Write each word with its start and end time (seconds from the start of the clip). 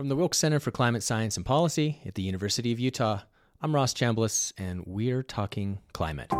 From 0.00 0.08
the 0.08 0.16
Wilkes 0.16 0.38
Center 0.38 0.58
for 0.60 0.70
Climate 0.70 1.02
Science 1.02 1.36
and 1.36 1.44
Policy 1.44 2.00
at 2.06 2.14
the 2.14 2.22
University 2.22 2.72
of 2.72 2.80
Utah, 2.80 3.18
I'm 3.60 3.74
Ross 3.74 3.92
Chambless, 3.92 4.50
and 4.56 4.82
we're 4.86 5.22
talking 5.22 5.80
climate. 5.92 6.32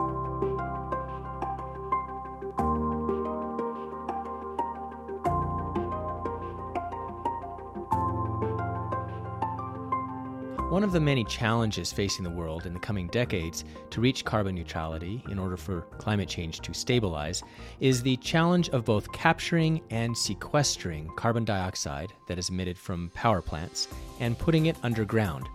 Of 10.91 10.95
the 10.95 10.99
many 10.99 11.23
challenges 11.23 11.93
facing 11.93 12.25
the 12.25 12.31
world 12.31 12.67
in 12.67 12.75
the 12.75 12.81
coming 12.81 13.07
decades 13.11 13.65
to 13.91 14.01
reach 14.01 14.25
carbon 14.25 14.57
neutrality 14.57 15.23
in 15.31 15.39
order 15.39 15.57
for 15.57 15.83
climate 15.99 16.29
change 16.29 16.59
to 16.59 16.75
stabilize 16.75 17.45
is 17.79 18.03
the 18.03 18.17
challenge 18.17 18.69
of 18.71 18.85
both 18.85 19.13
capturing 19.13 19.81
and 19.91 20.19
sequestering 20.19 21.09
carbon 21.15 21.45
dioxide 21.45 22.13
that 22.27 22.41
is 22.41 22.49
emitted 22.49 22.77
from 22.77 23.09
power 23.15 23.41
plants 23.41 23.87
and 24.19 24.37
putting 24.37 24.67
it 24.67 24.75
underground. 24.83 25.49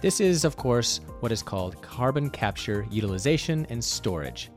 This 0.00 0.18
is, 0.18 0.44
of 0.44 0.56
course, 0.56 0.98
what 1.20 1.30
is 1.30 1.40
called 1.40 1.80
carbon 1.82 2.28
capture, 2.28 2.84
utilization, 2.90 3.68
and 3.70 3.84
storage. 3.84 4.50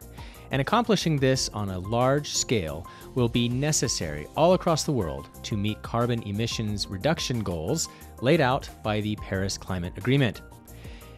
And 0.54 0.62
accomplishing 0.62 1.18
this 1.18 1.50
on 1.50 1.72
a 1.72 1.80
large 1.80 2.30
scale 2.30 2.86
will 3.16 3.28
be 3.28 3.50
necessary 3.50 4.28
all 4.38 4.54
across 4.54 4.84
the 4.84 4.92
world 4.92 5.28
to 5.42 5.58
meet 5.58 5.82
carbon 5.82 6.22
emissions 6.28 6.86
reduction 6.86 7.40
goals 7.40 7.90
laid 8.22 8.40
out 8.40 8.70
by 8.84 9.02
the 9.02 9.16
Paris 9.16 9.58
Climate 9.58 9.94
Agreement. 9.98 10.44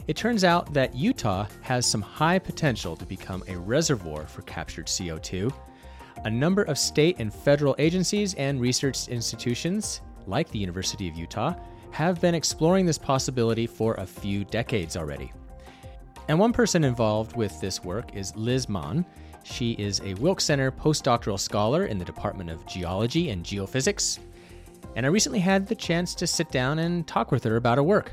It 0.08 0.16
turns 0.16 0.46
out 0.46 0.74
that 0.74 0.96
Utah 0.96 1.48
has 1.64 1.86
some 1.86 2.02
high 2.02 2.40
potential 2.40 2.96
to 2.96 3.06
become 3.06 3.44
a 3.50 3.58
reservoir 3.58 4.26
for 4.26 4.42
captured 4.44 4.86
CO2. 4.86 5.54
A 6.24 6.30
number 6.30 6.64
of 6.64 6.78
state 6.78 7.18
and 7.20 7.34
federal 7.34 7.76
agencies 7.78 8.36
and 8.36 8.62
research 8.62 9.10
institutions, 9.10 10.00
like 10.28 10.50
the 10.50 10.60
University 10.60 11.10
of 11.10 11.18
Utah, 11.18 11.56
have 11.92 12.22
been 12.22 12.36
exploring 12.36 12.86
this 12.86 12.98
possibility 12.98 13.68
for 13.68 13.96
a 13.96 14.06
few 14.06 14.46
decades 14.46 14.96
already. 14.96 15.34
And 16.28 16.40
one 16.40 16.54
person 16.54 16.84
involved 16.84 17.36
with 17.36 17.60
this 17.60 17.84
work 17.84 18.16
is 18.16 18.36
Liz 18.36 18.68
Mahon. 18.68 19.06
She 19.46 19.72
is 19.74 20.02
a 20.02 20.14
Wilkes 20.16 20.44
Center 20.44 20.72
postdoctoral 20.72 21.40
scholar 21.40 21.86
in 21.86 21.98
the 21.98 22.06
Department 22.06 22.50
of 22.50 22.66
Geology 22.66 23.30
and 23.30 23.46
Geophysics 23.46 24.20
and 24.96 25.06
I 25.06 25.10
recently 25.10 25.40
had 25.40 25.68
the 25.68 25.76
chance 25.76 26.16
to 26.16 26.28
sit 26.28 26.52
down 26.52 26.80
and 26.80 27.06
talk 27.06 27.32
with 27.32 27.44
her 27.44 27.58
about 27.58 27.78
her 27.78 27.84
work. 27.84 28.12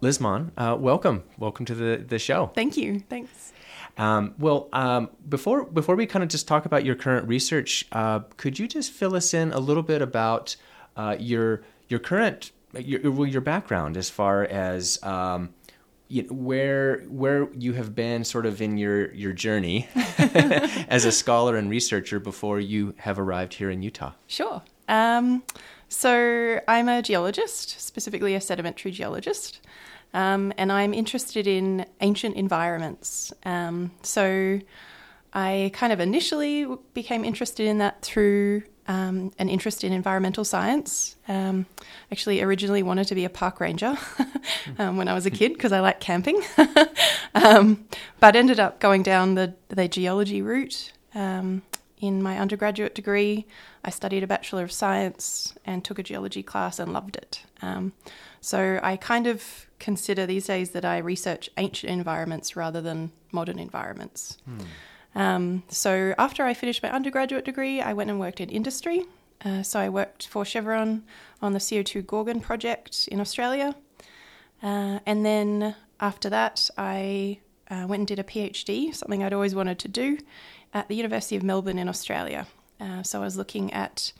Liz 0.00 0.20
Mahon, 0.20 0.52
uh, 0.56 0.76
welcome. 0.78 1.24
Welcome 1.38 1.66
to 1.66 1.74
the, 1.74 1.96
the 1.96 2.18
show. 2.20 2.52
Thank 2.54 2.76
you. 2.76 3.00
Thanks. 3.00 3.52
Um, 3.96 4.34
well, 4.38 4.68
um, 4.72 5.10
before 5.28 5.64
before 5.64 5.96
we 5.96 6.06
kind 6.06 6.22
of 6.22 6.28
just 6.28 6.46
talk 6.46 6.66
about 6.66 6.84
your 6.84 6.94
current 6.94 7.26
research, 7.26 7.84
uh, 7.90 8.20
could 8.36 8.60
you 8.60 8.68
just 8.68 8.92
fill 8.92 9.16
us 9.16 9.34
in 9.34 9.52
a 9.52 9.58
little 9.58 9.82
bit 9.82 10.00
about 10.00 10.54
uh, 10.96 11.16
your 11.18 11.62
your 11.88 11.98
current 11.98 12.52
your 12.74 13.26
your 13.26 13.40
background 13.40 13.96
as 13.96 14.08
far 14.08 14.44
as 14.44 15.02
um, 15.02 15.52
you 16.08 16.22
know, 16.22 16.34
where 16.34 17.00
where 17.02 17.48
you 17.52 17.74
have 17.74 17.94
been 17.94 18.24
sort 18.24 18.46
of 18.46 18.60
in 18.60 18.78
your 18.78 19.12
your 19.12 19.32
journey 19.32 19.88
as 20.88 21.04
a 21.04 21.12
scholar 21.12 21.56
and 21.56 21.70
researcher 21.70 22.18
before 22.18 22.58
you 22.60 22.94
have 22.98 23.18
arrived 23.18 23.54
here 23.54 23.70
in 23.70 23.82
Utah? 23.82 24.12
Sure. 24.26 24.62
Um, 24.88 25.42
so 25.88 26.60
I'm 26.66 26.88
a 26.88 27.02
geologist, 27.02 27.80
specifically 27.80 28.34
a 28.34 28.40
sedimentary 28.40 28.90
geologist, 28.90 29.60
um, 30.14 30.52
and 30.56 30.72
I'm 30.72 30.92
interested 30.94 31.46
in 31.46 31.86
ancient 32.00 32.36
environments. 32.36 33.32
Um, 33.44 33.90
so 34.02 34.60
I 35.32 35.70
kind 35.74 35.92
of 35.92 36.00
initially 36.00 36.66
became 36.94 37.24
interested 37.24 37.66
in 37.66 37.78
that 37.78 38.02
through 38.02 38.62
um, 38.88 39.32
an 39.38 39.48
interest 39.48 39.84
in 39.84 39.92
environmental 39.92 40.44
science. 40.44 41.14
Um, 41.28 41.66
actually, 42.10 42.42
originally 42.42 42.82
wanted 42.82 43.06
to 43.08 43.14
be 43.14 43.24
a 43.24 43.30
park 43.30 43.60
ranger 43.60 43.96
um, 44.78 44.96
when 44.96 45.08
I 45.08 45.14
was 45.14 45.26
a 45.26 45.30
kid 45.30 45.52
because 45.52 45.72
I 45.72 45.80
like 45.80 46.00
camping, 46.00 46.42
um, 47.34 47.86
but 48.18 48.34
ended 48.34 48.58
up 48.58 48.80
going 48.80 49.02
down 49.02 49.34
the 49.34 49.54
the 49.68 49.86
geology 49.86 50.42
route. 50.42 50.92
Um, 51.14 51.62
in 52.00 52.22
my 52.22 52.38
undergraduate 52.38 52.94
degree, 52.94 53.44
I 53.84 53.90
studied 53.90 54.22
a 54.22 54.26
Bachelor 54.26 54.62
of 54.62 54.70
Science 54.70 55.54
and 55.64 55.84
took 55.84 55.98
a 55.98 56.02
geology 56.02 56.44
class 56.44 56.78
and 56.78 56.92
loved 56.92 57.16
it. 57.16 57.42
Um, 57.60 57.92
so 58.40 58.78
I 58.84 58.96
kind 58.96 59.26
of 59.26 59.66
consider 59.80 60.24
these 60.24 60.46
days 60.46 60.70
that 60.70 60.84
I 60.84 60.98
research 60.98 61.50
ancient 61.56 61.90
environments 61.90 62.54
rather 62.56 62.80
than 62.80 63.10
modern 63.32 63.58
environments. 63.58 64.38
Hmm. 64.44 64.60
Um, 65.14 65.62
so 65.68 66.14
after 66.18 66.44
I 66.44 66.54
finished 66.54 66.82
my 66.82 66.90
undergraduate 66.90 67.44
degree, 67.44 67.80
I 67.80 67.92
went 67.92 68.10
and 68.10 68.20
worked 68.20 68.40
in 68.40 68.50
industry. 68.50 69.04
Uh, 69.44 69.62
so 69.62 69.78
I 69.78 69.88
worked 69.88 70.26
for 70.26 70.44
Chevron 70.44 71.04
on 71.40 71.52
the 71.52 71.58
CO2 71.58 72.06
Gorgon 72.06 72.40
project 72.40 73.08
in 73.10 73.20
Australia. 73.20 73.74
Uh, 74.62 74.98
and 75.06 75.24
then 75.24 75.76
after 76.00 76.28
that, 76.30 76.68
I 76.76 77.38
uh, 77.70 77.86
went 77.88 78.00
and 78.00 78.06
did 78.08 78.18
a 78.18 78.24
PhD, 78.24 78.94
something 78.94 79.22
I'd 79.22 79.32
always 79.32 79.54
wanted 79.54 79.78
to 79.80 79.88
do, 79.88 80.18
at 80.74 80.88
the 80.88 80.96
University 80.96 81.36
of 81.36 81.42
Melbourne 81.42 81.78
in 81.78 81.88
Australia. 81.88 82.46
Uh, 82.80 83.02
so 83.02 83.20
I 83.20 83.24
was 83.24 83.36
looking 83.36 83.72
at 83.72 84.12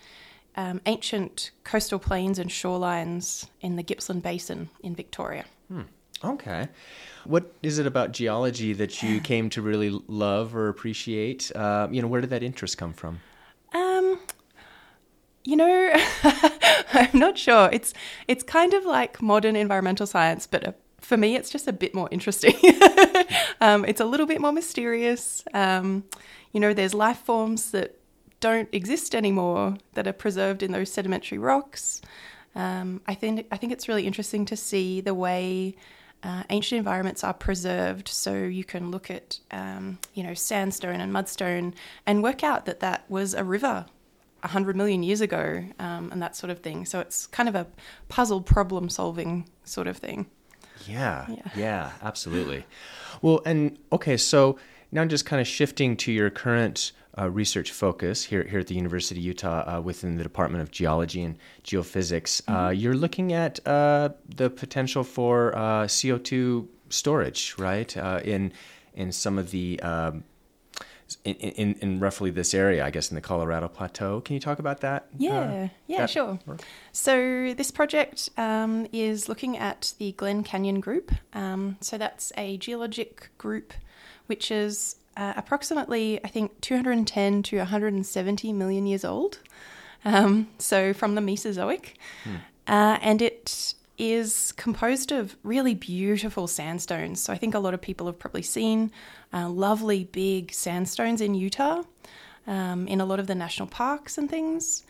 um, 0.56 0.80
ancient 0.86 1.50
coastal 1.64 1.98
plains 1.98 2.38
and 2.38 2.50
shorelines 2.50 3.46
in 3.60 3.76
the 3.76 3.82
Gippsland 3.82 4.22
Basin 4.22 4.68
in 4.82 4.94
Victoria. 4.94 5.44
Hmm. 5.68 5.82
Okay. 6.24 6.68
What 7.24 7.52
is 7.62 7.78
it 7.78 7.86
about 7.86 8.12
geology 8.12 8.72
that 8.72 9.02
you 9.02 9.20
came 9.32 9.50
to 9.50 9.62
really 9.62 9.90
love 10.08 10.54
or 10.54 10.68
appreciate? 10.68 11.54
Uh, 11.54 11.88
you 11.90 12.02
know, 12.02 12.08
where 12.08 12.20
did 12.20 12.30
that 12.30 12.42
interest 12.42 12.78
come 12.78 12.92
from? 12.92 13.20
Um, 13.74 14.18
you 15.44 15.56
know, 15.56 15.92
I'm 16.92 17.18
not 17.18 17.38
sure. 17.38 17.68
It's 17.72 17.94
it's 18.26 18.42
kind 18.42 18.74
of 18.74 18.84
like 18.84 19.22
modern 19.22 19.56
environmental 19.56 20.06
science, 20.06 20.46
but 20.46 20.64
a, 20.64 20.68
uh, 20.70 20.72
for 21.00 21.16
me, 21.16 21.36
it's 21.36 21.48
just 21.48 21.68
a 21.68 21.72
bit 21.72 21.94
more 21.94 22.08
interesting. 22.10 22.54
um, 23.60 23.84
it's 23.84 24.00
a 24.00 24.04
little 24.04 24.26
bit 24.26 24.40
more 24.40 24.52
mysterious. 24.52 25.44
Um, 25.54 26.04
you 26.52 26.60
know, 26.60 26.74
there's 26.74 26.92
life 26.92 27.18
forms 27.18 27.70
that 27.70 27.96
don't 28.40 28.68
exist 28.72 29.14
anymore 29.14 29.76
that 29.94 30.06
are 30.06 30.12
preserved 30.12 30.62
in 30.62 30.72
those 30.72 30.90
sedimentary 30.92 31.38
rocks. 31.38 32.00
Um, 32.54 33.00
I 33.06 33.14
think 33.14 33.46
I 33.50 33.56
think 33.56 33.72
it's 33.72 33.88
really 33.88 34.06
interesting 34.06 34.44
to 34.46 34.56
see 34.56 35.00
the 35.00 35.14
way 35.14 35.76
uh, 36.22 36.42
ancient 36.50 36.78
environments 36.78 37.22
are 37.24 37.34
preserved. 37.34 38.08
So 38.08 38.34
you 38.34 38.64
can 38.64 38.90
look 38.90 39.10
at 39.10 39.38
um, 39.50 39.98
you 40.14 40.22
know 40.22 40.34
sandstone 40.34 41.00
and 41.00 41.12
mudstone 41.12 41.74
and 42.06 42.22
work 42.22 42.42
out 42.42 42.66
that 42.66 42.80
that 42.80 43.04
was 43.08 43.34
a 43.34 43.44
river. 43.44 43.86
100 44.42 44.76
million 44.76 45.02
years 45.02 45.20
ago, 45.20 45.64
um, 45.80 46.12
and 46.12 46.22
that 46.22 46.36
sort 46.36 46.48
of 46.48 46.60
thing. 46.60 46.84
So 46.84 47.00
it's 47.00 47.26
kind 47.26 47.48
of 47.48 47.56
a 47.56 47.66
puzzle 48.08 48.40
problem 48.40 48.88
solving 48.88 49.48
sort 49.64 49.88
of 49.88 49.96
thing. 49.96 50.26
Yeah, 50.86 51.26
yeah, 51.28 51.50
yeah, 51.56 51.90
absolutely. 52.02 52.64
Well, 53.20 53.42
and 53.44 53.78
okay, 53.90 54.16
so 54.16 54.56
now 54.92 55.02
I'm 55.02 55.08
just 55.08 55.26
kind 55.26 55.40
of 55.40 55.46
shifting 55.46 55.96
to 55.98 56.12
your 56.12 56.30
current 56.30 56.92
uh, 57.18 57.28
research 57.30 57.72
focus 57.72 58.24
here, 58.24 58.44
here 58.44 58.60
at 58.60 58.68
the 58.68 58.74
University 58.74 59.20
of 59.20 59.24
Utah 59.24 59.78
uh, 59.78 59.80
within 59.80 60.16
the 60.16 60.22
Department 60.22 60.62
of 60.62 60.70
Geology 60.70 61.22
and 61.22 61.36
Geophysics. 61.64 62.42
Uh, 62.46 62.52
mm-hmm. 62.52 62.66
Uh, 62.66 62.70
you're 62.70 62.94
looking 62.94 63.32
at 63.32 63.66
uh, 63.66 64.10
the 64.36 64.48
potential 64.50 65.02
for 65.02 65.56
uh, 65.56 65.84
CO2 65.84 66.66
storage, 66.90 67.54
right? 67.58 67.96
in 67.96 68.52
in 68.94 69.12
some 69.12 69.38
of 69.38 69.50
the 69.50 69.78
um, 69.80 70.24
in, 71.24 71.34
in, 71.34 71.74
in, 71.80 72.00
roughly 72.00 72.30
this 72.30 72.52
area, 72.52 72.84
I 72.84 72.90
guess, 72.90 73.10
in 73.10 73.14
the 73.14 73.20
Colorado 73.20 73.68
Plateau. 73.68 74.20
Can 74.20 74.34
you 74.34 74.40
talk 74.40 74.58
about 74.58 74.80
that? 74.80 75.06
Yeah, 75.16 75.68
yeah, 75.86 75.98
that 75.98 76.10
sure. 76.10 76.38
Work? 76.44 76.62
So 76.92 77.54
this 77.54 77.70
project 77.70 78.28
um, 78.36 78.86
is 78.92 79.28
looking 79.28 79.56
at 79.56 79.94
the 79.98 80.12
Glen 80.12 80.42
Canyon 80.42 80.80
Group. 80.80 81.12
Um, 81.32 81.76
so 81.80 81.96
that's 81.96 82.32
a 82.36 82.58
geologic 82.58 83.30
group 83.38 83.72
which 84.28 84.50
is 84.50 84.96
uh, 85.16 85.34
approximately, 85.36 86.20
I 86.24 86.28
think, 86.28 86.60
210 86.60 87.42
to 87.42 87.58
170 87.58 88.52
million 88.52 88.86
years 88.86 89.04
old. 89.04 89.40
Um, 90.04 90.48
so 90.58 90.94
from 90.94 91.16
the 91.16 91.20
Mesozoic. 91.20 91.98
Hmm. 92.24 92.36
Uh, 92.66 92.98
and 93.02 93.20
it 93.20 93.74
is 93.98 94.52
composed 94.52 95.10
of 95.10 95.36
really 95.42 95.74
beautiful 95.74 96.46
sandstones. 96.46 97.20
So 97.20 97.32
I 97.32 97.36
think 97.36 97.54
a 97.54 97.58
lot 97.58 97.74
of 97.74 97.80
people 97.80 98.06
have 98.06 98.18
probably 98.18 98.42
seen 98.42 98.92
uh, 99.32 99.48
lovely 99.48 100.04
big 100.04 100.52
sandstones 100.52 101.20
in 101.20 101.34
Utah, 101.34 101.82
um, 102.46 102.86
in 102.86 103.00
a 103.00 103.04
lot 103.04 103.18
of 103.18 103.26
the 103.26 103.34
national 103.34 103.68
parks 103.68 104.16
and 104.16 104.30
things. 104.30 104.84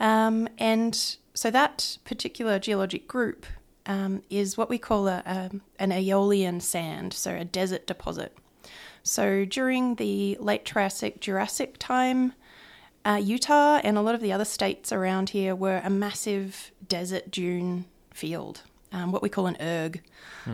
Um, 0.00 0.48
and 0.58 0.94
so 1.34 1.50
that 1.50 1.98
particular 2.04 2.58
geologic 2.58 3.06
group 3.06 3.44
um, 3.84 4.22
is 4.30 4.56
what 4.56 4.70
we 4.70 4.78
call 4.78 5.08
a, 5.08 5.22
a, 5.26 5.50
an 5.78 5.92
aeolian 5.92 6.60
sand, 6.60 7.12
so 7.12 7.34
a 7.34 7.44
desert 7.44 7.86
deposit. 7.86 8.34
So 9.08 9.46
during 9.46 9.94
the 9.94 10.36
late 10.38 10.66
Triassic 10.66 11.20
Jurassic 11.20 11.76
time, 11.78 12.34
uh, 13.06 13.18
Utah 13.22 13.80
and 13.82 13.96
a 13.96 14.02
lot 14.02 14.14
of 14.14 14.20
the 14.20 14.32
other 14.34 14.44
states 14.44 14.92
around 14.92 15.30
here 15.30 15.54
were 15.56 15.80
a 15.82 15.88
massive 15.88 16.72
desert 16.86 17.30
dune 17.30 17.86
field. 18.12 18.62
um, 18.92 19.12
what 19.12 19.22
we 19.22 19.28
call 19.28 19.46
an 19.46 19.56
erg 19.60 20.02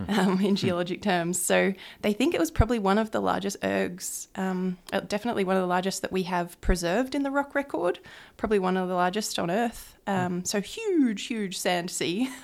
um, 0.09 0.41
in 0.41 0.57
geologic 0.57 1.03
terms. 1.03 1.41
So 1.41 1.75
they 2.03 2.13
think 2.13 2.35
it 2.35 2.41
was 2.41 2.51
probably 2.51 2.79
one 2.79 2.99
of 2.99 3.11
the 3.11 3.21
largest 3.21 3.61
ergs, 3.61 4.29
um, 4.37 4.79
uh, 4.93 5.01
definitely 5.01 5.45
one 5.45 5.57
of 5.57 5.63
the 5.63 5.69
largest 5.69 6.03
that 6.03 6.13
we 6.13 6.25
have 6.25 6.61
preserved 6.61 7.15
in 7.15 7.23
the 7.23 7.31
rock 7.31 7.55
record, 7.55 7.99
probably 8.37 8.59
one 8.59 8.77
of 8.77 8.89
the 8.89 8.95
largest 8.95 9.39
on 9.39 9.51
Earth. 9.51 9.97
Um, 10.07 10.45
so 10.45 10.61
huge, 10.61 11.27
huge 11.27 11.59
sand 11.59 11.91
sea. 11.91 12.31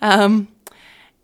Um, 0.00 0.46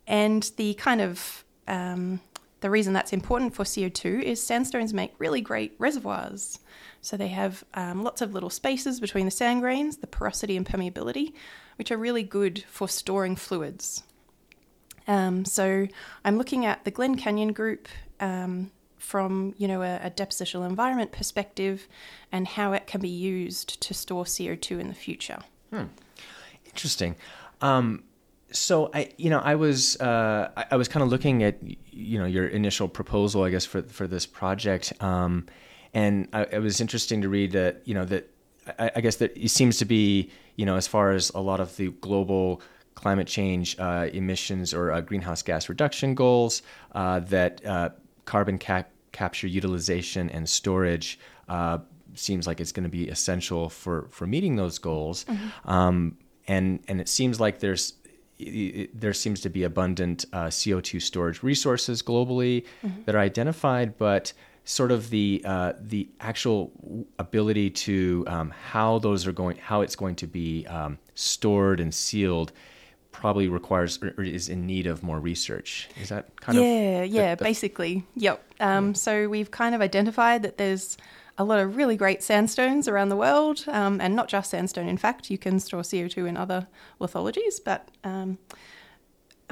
and 0.08 0.50
the 0.56 0.74
kind 0.74 1.00
of 1.00 1.44
um, 1.68 2.20
the 2.64 2.70
reason 2.70 2.94
that's 2.94 3.12
important 3.12 3.54
for 3.54 3.62
CO2 3.62 4.22
is 4.22 4.42
sandstones 4.42 4.94
make 4.94 5.12
really 5.18 5.42
great 5.42 5.74
reservoirs. 5.76 6.60
So 7.02 7.14
they 7.14 7.28
have 7.28 7.62
um, 7.74 8.02
lots 8.02 8.22
of 8.22 8.32
little 8.32 8.48
spaces 8.48 9.00
between 9.00 9.26
the 9.26 9.30
sand 9.30 9.60
grains, 9.60 9.98
the 9.98 10.06
porosity 10.06 10.56
and 10.56 10.64
permeability, 10.64 11.34
which 11.76 11.90
are 11.90 11.98
really 11.98 12.22
good 12.22 12.64
for 12.66 12.88
storing 12.88 13.36
fluids. 13.36 14.02
Um, 15.06 15.44
so 15.44 15.88
I'm 16.24 16.38
looking 16.38 16.64
at 16.64 16.86
the 16.86 16.90
Glen 16.90 17.16
Canyon 17.16 17.52
group 17.52 17.86
um, 18.18 18.70
from 18.96 19.54
you 19.58 19.68
know 19.68 19.82
a, 19.82 19.96
a, 20.04 20.10
depositional 20.10 20.66
environment 20.66 21.12
perspective 21.12 21.86
and 22.32 22.48
how 22.48 22.72
it 22.72 22.86
can 22.86 23.02
be 23.02 23.10
used 23.10 23.78
to 23.82 23.92
store 23.92 24.24
CO2 24.24 24.80
in 24.80 24.88
the 24.88 24.94
future. 24.94 25.40
Hmm. 25.68 25.88
Interesting. 26.64 27.16
Um, 27.60 28.04
so 28.54 28.90
I, 28.94 29.10
you 29.16 29.30
know, 29.30 29.40
I 29.40 29.56
was 29.56 30.00
uh, 30.00 30.50
I, 30.56 30.64
I, 30.72 30.76
was 30.76 30.88
kind 30.88 31.02
of 31.02 31.08
looking 31.08 31.42
at 31.42 31.58
you 31.62 32.18
know 32.18 32.24
your 32.24 32.46
initial 32.46 32.88
proposal, 32.88 33.42
I 33.42 33.50
guess, 33.50 33.64
for 33.64 33.82
for 33.82 34.06
this 34.06 34.26
project, 34.26 34.92
um, 35.00 35.46
and 35.92 36.28
I, 36.32 36.44
it 36.44 36.60
was 36.60 36.80
interesting 36.80 37.22
to 37.22 37.28
read 37.28 37.52
that 37.52 37.82
you 37.84 37.94
know 37.94 38.04
that 38.06 38.30
I, 38.78 38.92
I, 38.96 39.00
guess 39.00 39.16
that 39.16 39.36
it 39.36 39.50
seems 39.50 39.78
to 39.78 39.84
be 39.84 40.30
you 40.56 40.64
know 40.64 40.76
as 40.76 40.86
far 40.86 41.10
as 41.10 41.30
a 41.30 41.40
lot 41.40 41.60
of 41.60 41.76
the 41.76 41.90
global 42.00 42.62
climate 42.94 43.26
change 43.26 43.76
uh, 43.78 44.08
emissions 44.12 44.72
or 44.72 44.92
uh, 44.92 45.00
greenhouse 45.00 45.42
gas 45.42 45.68
reduction 45.68 46.14
goals 46.14 46.62
uh, 46.92 47.20
that 47.20 47.64
uh, 47.66 47.90
carbon 48.24 48.56
cap- 48.56 48.90
capture 49.10 49.48
utilization 49.48 50.30
and 50.30 50.48
storage 50.48 51.18
uh, 51.48 51.78
seems 52.14 52.46
like 52.46 52.60
it's 52.60 52.72
going 52.72 52.84
to 52.84 52.90
be 52.90 53.08
essential 53.08 53.68
for 53.68 54.06
for 54.10 54.26
meeting 54.26 54.56
those 54.56 54.78
goals. 54.78 55.24
Mm-hmm. 55.24 55.70
Um, 55.70 56.18
and 56.46 56.80
and 56.88 57.00
it 57.00 57.08
seems 57.08 57.40
like 57.40 57.58
there's 57.58 57.94
it, 58.38 58.98
there 58.98 59.12
seems 59.12 59.40
to 59.42 59.48
be 59.48 59.64
abundant 59.64 60.24
uh, 60.32 60.46
CO2 60.46 61.00
storage 61.00 61.42
resources 61.42 62.02
globally 62.02 62.64
mm-hmm. 62.84 63.02
that 63.04 63.14
are 63.14 63.20
identified, 63.20 63.96
but 63.98 64.32
sort 64.64 64.90
of 64.90 65.10
the 65.10 65.42
uh, 65.44 65.74
the 65.78 66.08
actual 66.20 66.72
ability 67.18 67.70
to 67.70 68.24
um, 68.26 68.50
how 68.50 68.98
those 68.98 69.26
are 69.26 69.32
going, 69.32 69.56
how 69.58 69.82
it's 69.82 69.96
going 69.96 70.16
to 70.16 70.26
be 70.26 70.66
um, 70.66 70.98
stored 71.14 71.80
and 71.80 71.94
sealed, 71.94 72.52
probably 73.12 73.48
requires 73.48 74.02
or 74.02 74.22
is 74.22 74.48
in 74.48 74.66
need 74.66 74.86
of 74.86 75.02
more 75.02 75.20
research. 75.20 75.88
Is 76.00 76.08
that 76.08 76.40
kind 76.40 76.58
yeah, 76.58 76.64
of 76.64 77.10
yeah, 77.10 77.22
yeah? 77.22 77.34
Basically, 77.34 78.04
yep. 78.16 78.42
Um, 78.60 78.88
yeah. 78.88 78.92
So 78.94 79.28
we've 79.28 79.50
kind 79.50 79.74
of 79.74 79.80
identified 79.80 80.42
that 80.42 80.58
there's 80.58 80.96
a 81.36 81.44
lot 81.44 81.58
of 81.58 81.76
really 81.76 81.96
great 81.96 82.22
sandstones 82.22 82.86
around 82.86 83.08
the 83.08 83.16
world, 83.16 83.64
um, 83.68 84.00
and 84.00 84.14
not 84.14 84.28
just 84.28 84.50
sandstone. 84.50 84.88
In 84.88 84.96
fact, 84.96 85.30
you 85.30 85.38
can 85.38 85.58
store 85.58 85.82
CO2 85.82 86.28
in 86.28 86.36
other 86.36 86.68
lithologies, 87.00 87.60
but 87.64 87.88
um, 88.04 88.38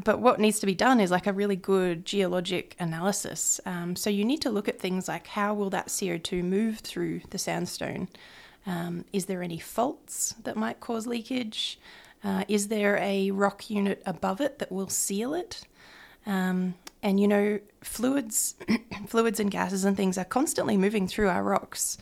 but 0.05 0.21
what 0.21 0.41
needs 0.41 0.59
to 0.61 0.67
be 0.67 0.75
done 0.75 1.01
is 1.01 1.11
like 1.11 1.27
a 1.27 1.33
really 1.33 1.57
good 1.57 2.05
geologic 2.05 2.75
analysis. 2.79 3.61
Um, 3.67 3.95
so 3.95 4.11
you 4.11 4.25
need 4.25 4.41
to 4.43 4.51
look 4.51 4.69
at 4.69 4.81
things 4.81 5.07
like 5.07 5.27
how 5.27 5.55
will 5.55 5.71
that 5.71 5.89
CO2 5.89 6.43
move 6.43 6.79
through 6.79 7.21
the 7.31 7.39
sandstone? 7.39 8.09
Um, 8.67 9.05
is 9.13 9.27
there 9.27 9.43
any 9.43 9.59
faults 9.59 10.35
that 10.45 10.57
might 10.57 10.81
cause 10.81 11.07
leakage? 11.07 11.79
Uh, 12.25 12.45
is 12.49 12.69
there 12.69 12.99
a 12.99 13.31
rock 13.33 13.69
unit 13.69 14.03
above 14.07 14.41
it 14.41 14.59
that 14.61 14.73
will 14.73 14.89
seal 14.89 15.35
it? 15.35 15.63
Um, 16.27 16.75
and 17.03 17.19
you 17.19 17.29
know, 17.29 17.59
fluids, 17.83 18.55
fluids 19.07 19.41
and 19.41 19.51
gases 19.51 19.85
and 19.85 19.97
things 19.97 20.17
are 20.17 20.25
constantly 20.25 20.77
moving 20.77 21.09
through 21.09 21.29
our 21.29 21.43
rocks. 21.43 21.99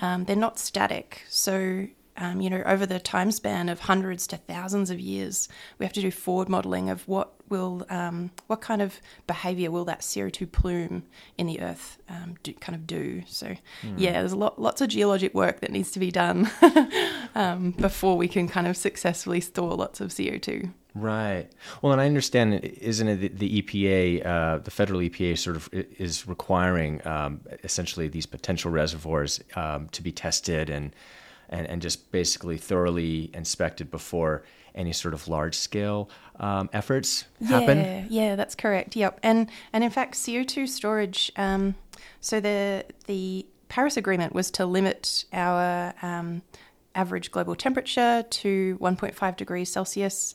Um, 0.00 0.24
they're 0.24 0.36
not 0.36 0.58
static. 0.58 1.22
So, 1.28 1.88
um, 2.16 2.40
you 2.40 2.48
know, 2.48 2.62
over 2.64 2.86
the 2.86 3.00
time 3.00 3.32
span 3.32 3.68
of 3.68 3.80
hundreds 3.80 4.26
to 4.28 4.36
thousands 4.36 4.90
of 4.90 5.00
years, 5.00 5.48
we 5.78 5.86
have 5.86 5.92
to 5.94 6.00
do 6.00 6.10
forward 6.10 6.48
modelling 6.48 6.88
of 6.88 7.06
what 7.08 7.32
will, 7.48 7.84
um, 7.90 8.30
what 8.46 8.60
kind 8.60 8.80
of 8.80 9.00
behaviour 9.26 9.70
will 9.70 9.84
that 9.86 10.00
CO2 10.00 10.50
plume 10.50 11.04
in 11.36 11.46
the 11.46 11.60
earth 11.60 11.98
um, 12.08 12.36
do, 12.42 12.52
kind 12.54 12.76
of 12.76 12.86
do. 12.86 13.22
So, 13.26 13.48
mm. 13.48 13.94
yeah, 13.96 14.12
there's 14.12 14.32
a 14.32 14.36
lot, 14.36 14.60
lots 14.60 14.80
of 14.80 14.88
geologic 14.88 15.34
work 15.34 15.60
that 15.60 15.72
needs 15.72 15.90
to 15.92 15.98
be 15.98 16.12
done 16.12 16.50
um, 17.34 17.72
before 17.72 18.16
we 18.16 18.28
can 18.28 18.48
kind 18.48 18.66
of 18.66 18.76
successfully 18.76 19.40
store 19.40 19.74
lots 19.74 20.00
of 20.00 20.10
CO2. 20.10 20.70
Right. 20.94 21.48
Well, 21.82 21.92
and 21.92 22.00
I 22.00 22.06
understand, 22.06 22.54
isn't 22.64 23.08
it 23.08 23.16
the, 23.16 23.28
the 23.28 23.62
EPA, 23.62 24.26
uh, 24.26 24.58
the 24.58 24.70
federal 24.70 25.00
EPA, 25.00 25.36
sort 25.36 25.56
of 25.56 25.68
is 25.72 26.28
requiring 26.28 27.04
um, 27.06 27.40
essentially 27.64 28.06
these 28.06 28.26
potential 28.26 28.70
reservoirs 28.70 29.42
um, 29.56 29.88
to 29.88 30.02
be 30.02 30.12
tested 30.12 30.70
and, 30.70 30.94
and 31.48 31.66
and 31.66 31.82
just 31.82 32.12
basically 32.12 32.56
thoroughly 32.56 33.30
inspected 33.34 33.90
before 33.90 34.44
any 34.74 34.92
sort 34.92 35.14
of 35.14 35.28
large 35.28 35.56
scale 35.56 36.08
um, 36.40 36.70
efforts 36.72 37.24
happen. 37.46 37.78
Yeah, 37.78 38.04
yeah, 38.08 38.36
that's 38.36 38.54
correct. 38.54 38.94
Yep, 38.94 39.18
and 39.22 39.50
and 39.72 39.82
in 39.82 39.90
fact, 39.90 40.16
CO 40.24 40.44
two 40.44 40.66
storage. 40.68 41.32
Um, 41.36 41.74
so 42.20 42.40
the 42.40 42.84
the 43.06 43.46
Paris 43.68 43.96
Agreement 43.96 44.32
was 44.32 44.50
to 44.52 44.64
limit 44.64 45.24
our 45.32 45.92
um, 46.02 46.42
average 46.94 47.30
global 47.30 47.54
temperature 47.54 48.24
to 48.28 48.78
1.5 48.80 49.36
degrees 49.36 49.70
Celsius 49.70 50.34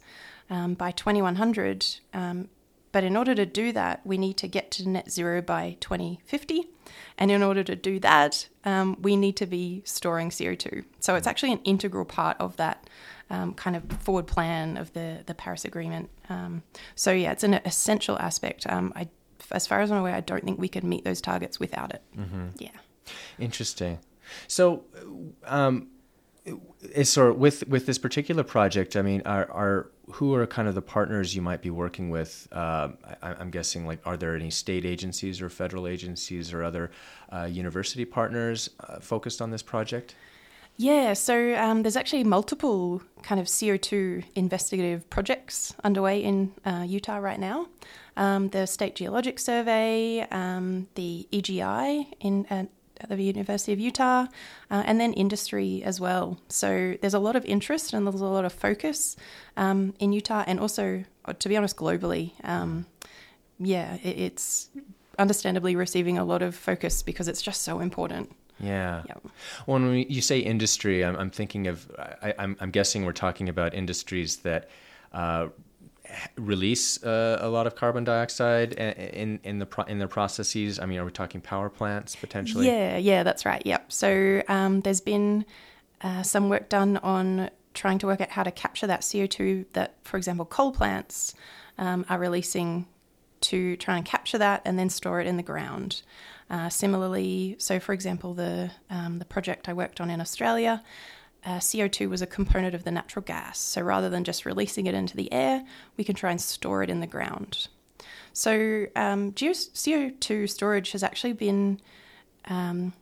um, 0.49 0.73
by 0.73 0.91
2100. 0.91 1.85
Um, 2.13 2.49
but 2.91 3.03
in 3.03 3.15
order 3.15 3.35
to 3.35 3.45
do 3.45 3.71
that, 3.73 4.05
we 4.05 4.17
need 4.17 4.37
to 4.37 4.47
get 4.47 4.71
to 4.71 4.89
net 4.89 5.11
zero 5.11 5.41
by 5.41 5.77
2050. 5.79 6.69
And 7.17 7.29
in 7.29 7.43
order 7.43 7.63
to 7.63 7.75
do 7.75 7.99
that, 7.99 8.47
um, 8.65 8.97
we 9.01 9.15
need 9.15 9.35
to 9.37 9.45
be 9.45 9.83
storing 9.85 10.29
CO2. 10.29 10.85
So 10.99 11.15
it's 11.15 11.27
actually 11.27 11.53
an 11.53 11.59
integral 11.63 12.05
part 12.05 12.37
of 12.39 12.57
that 12.57 12.89
um, 13.29 13.53
kind 13.53 13.75
of 13.75 13.83
forward 14.01 14.25
plan 14.25 14.77
of 14.77 14.93
the, 14.93 15.23
the 15.25 15.35
Paris 15.35 15.65
Agreement. 15.65 16.09
Um, 16.29 16.63
so, 16.95 17.11
yeah, 17.11 17.31
it's 17.31 17.43
an 17.43 17.55
essential 17.65 18.17
aspect. 18.17 18.65
Um, 18.67 18.91
I, 18.95 19.07
as 19.51 19.67
far 19.67 19.81
as 19.81 19.91
I'm 19.91 19.99
aware, 19.99 20.15
I 20.15 20.21
don't 20.21 20.43
think 20.43 20.59
we 20.59 20.67
could 20.67 20.83
meet 20.83 21.03
those 21.03 21.21
targets 21.21 21.59
without 21.59 21.93
it. 21.93 22.01
Mm-hmm. 22.17 22.47
Yeah. 22.57 22.69
Interesting. 23.37 23.99
So, 24.47 24.85
um, 25.45 25.89
so 27.03 27.33
with 27.33 27.67
with 27.67 27.85
this 27.85 27.97
particular 27.97 28.43
project, 28.43 28.95
I 28.95 29.01
mean, 29.01 29.21
are, 29.25 29.49
are 29.51 29.91
who 30.11 30.33
are 30.33 30.45
kind 30.47 30.67
of 30.67 30.75
the 30.75 30.81
partners 30.81 31.35
you 31.35 31.41
might 31.41 31.61
be 31.61 31.69
working 31.69 32.09
with? 32.09 32.47
Uh, 32.51 32.89
I, 33.21 33.39
am 33.39 33.51
guessing, 33.51 33.85
like, 33.85 33.99
are 34.05 34.17
there 34.17 34.35
any 34.35 34.49
state 34.49 34.85
agencies 34.85 35.41
or 35.41 35.49
federal 35.49 35.87
agencies 35.87 36.53
or 36.53 36.63
other 36.63 36.91
uh, 37.31 37.43
university 37.43 38.05
partners 38.05 38.69
uh, 38.79 38.99
focused 38.99 39.41
on 39.41 39.51
this 39.51 39.61
project? 39.61 40.15
Yeah, 40.77 41.11
so 41.11 41.55
um, 41.57 41.83
there's 41.83 41.97
actually 41.97 42.23
multiple 42.23 43.01
kind 43.21 43.41
of 43.41 43.47
CO2 43.47 44.23
investigative 44.35 45.09
projects 45.09 45.75
underway 45.83 46.23
in 46.23 46.53
uh, 46.65 46.85
Utah 46.87 47.17
right 47.17 47.39
now. 47.39 47.67
Um, 48.15 48.47
the 48.49 48.65
State 48.65 48.95
Geologic 48.95 49.39
Survey, 49.39 50.25
um, 50.31 50.87
the 50.95 51.27
EGI 51.33 52.05
in 52.21 52.45
uh, 52.49 52.63
at 52.99 53.09
the 53.09 53.23
University 53.23 53.73
of 53.73 53.79
Utah, 53.79 54.25
uh, 54.71 54.83
and 54.85 54.99
then 54.99 55.13
industry 55.13 55.81
as 55.83 55.99
well. 55.99 56.39
So 56.49 56.95
there's 57.01 57.13
a 57.13 57.19
lot 57.19 57.35
of 57.35 57.45
interest 57.45 57.93
and 57.93 58.05
there's 58.05 58.21
a 58.21 58.25
lot 58.25 58.45
of 58.45 58.53
focus 58.53 59.15
um, 59.57 59.93
in 59.99 60.13
Utah, 60.13 60.43
and 60.47 60.59
also, 60.59 61.03
uh, 61.25 61.33
to 61.33 61.49
be 61.49 61.57
honest, 61.57 61.75
globally. 61.75 62.33
Um, 62.43 62.85
yeah, 63.59 63.95
it, 64.03 64.17
it's 64.19 64.69
understandably 65.17 65.75
receiving 65.75 66.17
a 66.17 66.23
lot 66.23 66.41
of 66.41 66.55
focus 66.55 67.03
because 67.03 67.27
it's 67.27 67.41
just 67.41 67.63
so 67.63 67.79
important. 67.79 68.33
Yeah. 68.59 69.03
Yep. 69.07 69.23
Well, 69.67 69.79
when 69.79 69.95
you 70.09 70.21
say 70.21 70.39
industry, 70.39 71.03
I'm, 71.03 71.15
I'm 71.15 71.29
thinking 71.29 71.67
of, 71.67 71.89
I, 71.97 72.33
am 72.37 72.71
guessing 72.71 73.05
we're 73.05 73.13
talking 73.13 73.47
about 73.47 73.73
industries 73.73 74.37
that 74.37 74.69
uh, 75.13 75.47
release 76.37 77.03
uh, 77.03 77.37
a 77.41 77.49
lot 77.49 77.67
of 77.67 77.75
carbon 77.75 78.03
dioxide 78.03 78.73
in 78.73 79.39
in 79.43 79.59
the 79.59 79.65
pro- 79.65 79.85
in 79.85 79.99
their 79.99 80.07
processes? 80.07 80.79
I 80.79 80.85
mean, 80.85 80.99
are 80.99 81.05
we 81.05 81.11
talking 81.11 81.41
power 81.41 81.69
plants 81.69 82.15
potentially? 82.15 82.67
Yeah, 82.67 82.97
yeah, 82.97 83.23
that's 83.23 83.45
right. 83.45 83.61
Yep. 83.65 83.91
So 83.91 84.41
um, 84.47 84.81
there's 84.81 85.01
been 85.01 85.45
uh, 86.01 86.23
some 86.23 86.49
work 86.49 86.69
done 86.69 86.97
on 86.97 87.49
trying 87.73 87.99
to 87.99 88.07
work 88.07 88.21
out 88.21 88.29
how 88.29 88.43
to 88.43 88.51
capture 88.51 88.87
that 88.87 89.01
CO2 89.01 89.65
that, 89.73 89.95
for 90.03 90.17
example, 90.17 90.45
coal 90.45 90.71
plants 90.71 91.33
um, 91.77 92.05
are 92.09 92.17
releasing 92.17 92.87
to 93.41 93.77
try 93.77 93.95
and 93.95 94.05
capture 94.05 94.37
that 94.37 94.61
and 94.65 94.77
then 94.77 94.89
store 94.89 95.21
it 95.21 95.27
in 95.27 95.37
the 95.37 95.43
ground. 95.43 96.01
Uh, 96.49 96.67
similarly, 96.67 97.55
so 97.59 97.79
for 97.79 97.93
example, 97.93 98.33
the 98.33 98.71
um, 98.89 99.19
the 99.19 99.25
project 99.25 99.69
I 99.69 99.73
worked 99.73 100.01
on 100.01 100.09
in 100.09 100.19
Australia 100.19 100.83
uh, 101.45 101.57
CO2 101.57 102.09
was 102.09 102.21
a 102.21 102.27
component 102.27 102.75
of 102.75 102.83
the 102.83 102.91
natural 102.91 103.23
gas. 103.23 103.59
So 103.59 103.81
rather 103.81 104.09
than 104.09 104.23
just 104.23 104.45
releasing 104.45 104.87
it 104.87 104.93
into 104.93 105.15
the 105.15 105.31
air, 105.31 105.63
we 105.97 106.03
can 106.03 106.15
try 106.15 106.31
and 106.31 106.41
store 106.41 106.83
it 106.83 106.89
in 106.89 106.99
the 106.99 107.07
ground. 107.07 107.67
So 108.33 108.87
um, 108.95 109.31
CO2 109.33 110.49
storage 110.49 110.91
has 110.91 111.03
actually 111.03 111.33
been 111.33 111.79
um, 112.45 112.93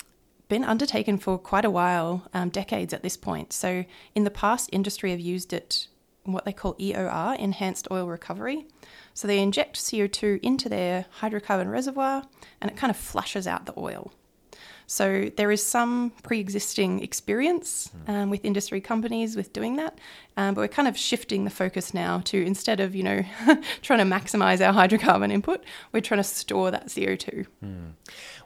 been 0.48 0.64
undertaken 0.64 1.18
for 1.18 1.38
quite 1.38 1.66
a 1.66 1.70
while, 1.70 2.28
um, 2.34 2.50
decades 2.50 2.94
at 2.94 3.04
this 3.04 3.18
point. 3.18 3.52
So 3.52 3.84
in 4.16 4.24
the 4.24 4.32
past, 4.32 4.70
industry 4.72 5.12
have 5.12 5.20
used 5.20 5.52
it 5.52 5.88
what 6.24 6.46
they 6.46 6.54
call 6.54 6.76
EOR, 6.76 7.38
enhanced 7.38 7.88
oil 7.92 8.08
recovery. 8.08 8.66
So 9.14 9.28
they 9.28 9.40
inject 9.40 9.78
CO2 9.78 10.40
into 10.42 10.70
their 10.70 11.06
hydrocarbon 11.22 11.72
reservoir 11.72 12.24
and 12.62 12.70
it 12.70 12.78
kind 12.78 12.92
of 12.92 12.98
flushes 12.98 13.48
out 13.48 13.66
the 13.66 13.74
oil. 13.78 14.12
So 14.90 15.30
there 15.36 15.52
is 15.52 15.64
some 15.64 16.12
pre-existing 16.24 17.04
experience 17.04 17.92
um, 18.08 18.30
with 18.30 18.46
industry 18.46 18.80
companies 18.80 19.36
with 19.36 19.52
doing 19.52 19.76
that, 19.76 20.00
um, 20.38 20.54
but 20.54 20.62
we're 20.62 20.70
kind 20.70 20.88
of 20.88 20.98
shifting 20.98 21.44
the 21.44 21.50
focus 21.50 21.94
now 21.94 22.22
to 22.26 22.42
instead 22.42 22.80
of 22.80 22.96
you 22.96 23.04
know 23.04 23.22
trying 23.82 24.00
to 24.00 24.06
maximize 24.06 24.66
our 24.66 24.74
hydrocarbon 24.74 25.30
input, 25.32 25.64
we're 25.92 26.00
trying 26.00 26.20
to 26.20 26.24
store 26.24 26.72
that 26.72 26.90
CO 26.94 27.16
two. 27.18 27.46
Mm. 27.64 27.92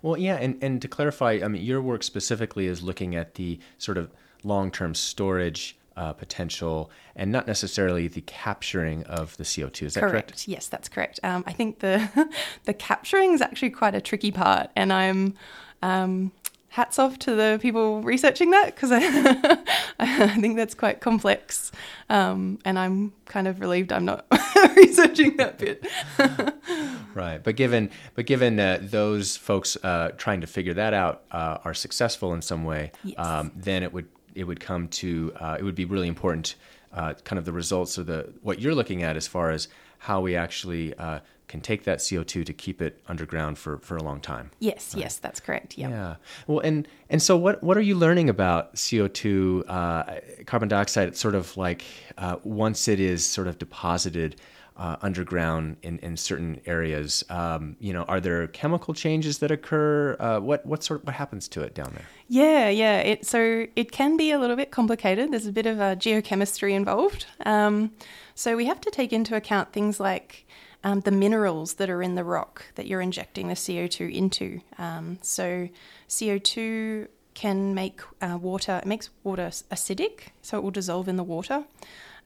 Well, 0.01 0.17
yeah, 0.17 0.35
and 0.35 0.57
and 0.63 0.81
to 0.81 0.87
clarify, 0.87 1.39
I 1.43 1.47
mean, 1.47 1.63
your 1.63 1.79
work 1.79 2.01
specifically 2.01 2.65
is 2.65 2.81
looking 2.81 3.15
at 3.15 3.35
the 3.35 3.59
sort 3.77 3.99
of 3.99 4.11
long-term 4.43 4.95
storage 4.95 5.77
uh, 5.95 6.13
potential 6.13 6.89
and 7.15 7.31
not 7.31 7.45
necessarily 7.45 8.07
the 8.07 8.21
capturing 8.21 9.03
of 9.03 9.37
the 9.37 9.43
CO2. 9.43 9.83
Is 9.83 9.93
that 9.93 9.99
correct? 9.99 10.29
correct? 10.29 10.47
Yes, 10.47 10.67
that's 10.67 10.89
correct. 10.89 11.19
Um, 11.21 11.43
I 11.45 11.53
think 11.53 11.79
the 11.79 12.29
the 12.63 12.73
capturing 12.73 13.33
is 13.33 13.41
actually 13.41 13.69
quite 13.69 13.93
a 13.93 14.01
tricky 14.01 14.31
part, 14.31 14.71
and 14.75 14.91
I'm 14.91 15.35
um, 15.81 16.31
hats 16.71 16.97
off 16.97 17.19
to 17.19 17.35
the 17.35 17.59
people 17.61 18.01
researching 18.01 18.51
that 18.51 18.73
because 18.73 18.91
I, 18.93 19.57
I 19.99 20.39
think 20.39 20.55
that's 20.55 20.73
quite 20.73 21.01
complex. 21.01 21.71
Um, 22.09 22.59
and 22.63 22.79
I'm 22.79 23.13
kind 23.25 23.47
of 23.47 23.59
relieved 23.59 23.91
I'm 23.91 24.05
not 24.05 24.25
researching 24.75 25.37
that 25.37 25.57
bit. 25.57 25.85
right, 27.13 27.43
but 27.43 27.55
given 27.55 27.91
but 28.15 28.25
given 28.25 28.59
uh, 28.59 28.79
those 28.81 29.37
folks 29.37 29.77
uh, 29.83 30.11
trying 30.17 30.41
to 30.41 30.47
figure 30.47 30.73
that 30.73 30.93
out 30.93 31.23
uh, 31.31 31.57
are 31.63 31.73
successful 31.73 32.33
in 32.33 32.41
some 32.41 32.63
way, 32.63 32.91
yes. 33.03 33.15
um, 33.19 33.51
then 33.55 33.83
it 33.83 33.93
would 33.93 34.07
it 34.33 34.45
would 34.45 34.61
come 34.61 34.87
to 34.87 35.33
uh, 35.39 35.57
it 35.59 35.63
would 35.63 35.75
be 35.75 35.85
really 35.85 36.07
important, 36.07 36.55
uh, 36.93 37.13
kind 37.25 37.37
of 37.37 37.43
the 37.43 37.53
results 37.53 37.97
of 37.97 38.05
the 38.05 38.33
what 38.41 38.59
you're 38.59 38.75
looking 38.75 39.03
at 39.03 39.17
as 39.17 39.27
far 39.27 39.51
as 39.51 39.67
how 40.01 40.19
we 40.19 40.35
actually 40.35 40.95
uh, 40.95 41.19
can 41.47 41.61
take 41.61 41.83
that 41.83 41.99
CO2 41.99 42.43
to 42.43 42.53
keep 42.53 42.81
it 42.81 42.99
underground 43.07 43.59
for, 43.59 43.77
for 43.77 43.97
a 43.97 44.01
long 44.01 44.19
time. 44.19 44.49
Yes, 44.57 44.95
right? 44.95 45.01
yes, 45.01 45.17
that's 45.17 45.39
correct. 45.39 45.77
Yep. 45.77 45.91
Yeah. 45.91 46.15
Well, 46.47 46.59
and 46.59 46.87
and 47.11 47.21
so 47.21 47.37
what 47.37 47.61
what 47.61 47.77
are 47.77 47.81
you 47.81 47.93
learning 47.95 48.27
about 48.27 48.73
CO2, 48.73 49.63
uh, 49.69 50.43
carbon 50.45 50.69
dioxide? 50.69 51.09
It's 51.09 51.19
sort 51.19 51.35
of 51.35 51.55
like 51.55 51.83
uh, 52.17 52.37
once 52.43 52.87
it 52.87 52.99
is 52.99 53.23
sort 53.23 53.47
of 53.47 53.59
deposited. 53.59 54.37
Uh, 54.77 54.95
underground 55.01 55.75
in, 55.83 55.99
in 55.99 56.17
certain 56.17 56.59
areas, 56.65 57.23
um, 57.29 57.75
you 57.79 57.93
know, 57.93 58.03
are 58.03 58.19
there 58.19 58.47
chemical 58.47 58.93
changes 58.93 59.37
that 59.39 59.51
occur? 59.51 60.15
Uh, 60.19 60.39
what 60.39 60.65
what 60.65 60.81
sort 60.81 61.01
of, 61.01 61.05
what 61.05 61.13
happens 61.13 61.47
to 61.47 61.61
it 61.61 61.75
down 61.75 61.91
there? 61.93 62.05
Yeah, 62.29 62.69
yeah. 62.69 62.99
It 62.99 63.25
so 63.25 63.67
it 63.75 63.91
can 63.91 64.17
be 64.17 64.31
a 64.31 64.39
little 64.39 64.55
bit 64.55 64.71
complicated. 64.71 65.31
There's 65.31 65.45
a 65.45 65.51
bit 65.51 65.65
of 65.65 65.79
a 65.79 65.95
geochemistry 65.97 66.71
involved. 66.73 67.27
Um, 67.45 67.91
so 68.33 68.55
we 68.55 68.65
have 68.65 68.81
to 68.81 68.89
take 68.89 69.13
into 69.13 69.35
account 69.35 69.71
things 69.71 69.99
like 69.99 70.47
um, 70.83 71.01
the 71.01 71.11
minerals 71.11 71.75
that 71.75 71.89
are 71.89 72.01
in 72.01 72.15
the 72.15 72.23
rock 72.23 72.65
that 72.75 72.87
you're 72.87 73.01
injecting 73.01 73.47
the 73.47 73.53
CO2 73.53 74.13
into. 74.13 74.61
Um, 74.77 75.19
so 75.21 75.69
CO2 76.09 77.07
can 77.33 77.73
make 77.73 78.01
uh, 78.21 78.37
water, 78.41 78.79
it 78.83 78.87
makes 78.87 79.09
water 79.23 79.47
acidic, 79.47 80.29
so 80.41 80.57
it 80.57 80.63
will 80.63 80.71
dissolve 80.71 81.07
in 81.07 81.15
the 81.15 81.23
water. 81.23 81.65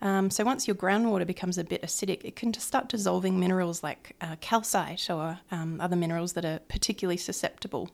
Um, 0.01 0.29
so 0.29 0.43
once 0.43 0.67
your 0.67 0.75
groundwater 0.75 1.25
becomes 1.25 1.57
a 1.57 1.63
bit 1.63 1.81
acidic, 1.81 2.23
it 2.23 2.35
can 2.35 2.51
just 2.51 2.67
start 2.67 2.89
dissolving 2.89 3.39
minerals 3.39 3.81
like 3.81 4.15
uh, 4.21 4.35
calcite 4.41 5.09
or 5.09 5.39
um, 5.51 5.79
other 5.81 5.95
minerals 5.95 6.33
that 6.33 6.45
are 6.45 6.59
particularly 6.67 7.17
susceptible. 7.17 7.89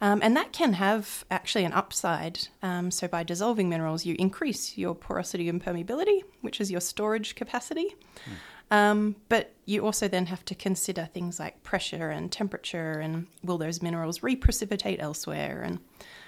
Um, 0.00 0.20
and 0.22 0.36
that 0.36 0.52
can 0.52 0.74
have 0.74 1.24
actually 1.30 1.64
an 1.64 1.72
upside. 1.72 2.48
Um, 2.62 2.90
so, 2.90 3.08
by 3.08 3.24
dissolving 3.24 3.68
minerals, 3.68 4.06
you 4.06 4.14
increase 4.18 4.78
your 4.78 4.94
porosity 4.94 5.48
and 5.48 5.62
permeability, 5.62 6.22
which 6.40 6.60
is 6.60 6.70
your 6.70 6.80
storage 6.80 7.34
capacity. 7.34 7.96
Mm. 8.24 8.32
Um, 8.70 9.16
but 9.28 9.54
you 9.64 9.84
also 9.84 10.08
then 10.08 10.26
have 10.26 10.44
to 10.44 10.54
consider 10.54 11.06
things 11.06 11.40
like 11.40 11.62
pressure 11.62 12.10
and 12.10 12.30
temperature 12.30 13.00
and 13.00 13.26
will 13.42 13.58
those 13.58 13.80
minerals 13.80 14.20
reprecipitate 14.20 15.00
elsewhere 15.00 15.62
and 15.62 15.78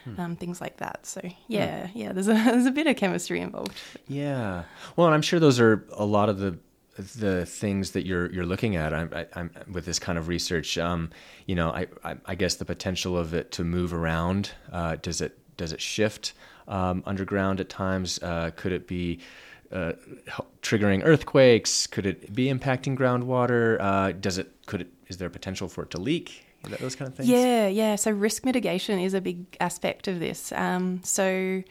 hmm. 0.05 0.21
um, 0.21 0.37
things 0.37 0.61
like 0.61 0.79
that. 0.79 1.07
So 1.07 1.21
yeah, 1.49 1.89
hmm. 1.89 1.99
yeah, 1.99 2.13
there's 2.13 2.29
a 2.29 2.35
there's 2.45 2.67
a 2.67 2.71
bit 2.71 2.87
of 2.87 2.97
chemistry 2.97 3.41
involved. 3.41 3.73
Yeah, 4.09 4.65
well, 4.97 5.07
and 5.07 5.15
I'm 5.15 5.23
sure 5.23 5.41
those 5.41 5.61
are 5.61 5.87
a 5.93 6.05
lot 6.05 6.29
of 6.29 6.39
the 6.39 6.59
the 7.01 7.47
things 7.47 7.93
that 7.93 8.07
you're 8.07 8.31
you're 8.33 8.47
looking 8.47 8.77
at. 8.77 8.93
I'm, 8.93 9.11
I, 9.13 9.27
am 9.35 9.51
with 9.71 9.87
this 9.87 9.99
kind 9.99 10.19
of 10.19 10.29
research. 10.29 10.79
Um, 10.79 11.11
you 11.47 11.55
know, 11.55 11.71
I, 11.71 11.87
I, 12.05 12.17
I 12.27 12.35
guess 12.35 12.57
the 12.57 12.65
potential 12.65 13.17
of 13.17 13.35
it 13.35 13.53
to 13.53 13.65
move 13.65 13.95
around. 13.95 14.53
Uh, 14.73 14.97
does 14.97 15.21
it 15.21 15.39
does 15.57 15.73
it 15.73 15.81
shift 15.81 16.33
um, 16.69 17.03
underground 17.07 17.61
at 17.61 17.69
times? 17.69 18.19
Uh, 18.23 18.51
could 18.57 18.73
it 18.73 18.87
be 18.87 19.21
uh, 19.73 19.93
triggering 20.63 21.03
earthquakes? 21.05 21.87
Could 21.87 22.07
it 22.07 22.35
be 22.35 22.47
impacting 22.47 22.97
groundwater? 22.97 23.81
Uh, 23.81 24.13
does 24.13 24.39
it? 24.39 24.67
Could 24.67 24.83
it? 24.83 24.89
Is 25.09 25.17
there 25.17 25.29
a 25.29 25.31
potential 25.31 25.69
for 25.69 25.83
it 25.85 25.91
to 25.91 26.01
leak? 26.01 26.45
Those 26.63 26.95
kind 26.95 27.11
of 27.11 27.17
things. 27.17 27.29
Yeah, 27.29 27.69
yeah. 27.69 27.97
So 27.97 28.11
risk 28.11 28.45
mitigation 28.45 28.99
is 28.99 29.15
a 29.15 29.21
big 29.21 29.57
aspect 29.61 30.09
of 30.09 30.21
this. 30.21 30.53
Um, 30.53 31.01
so 31.03 31.63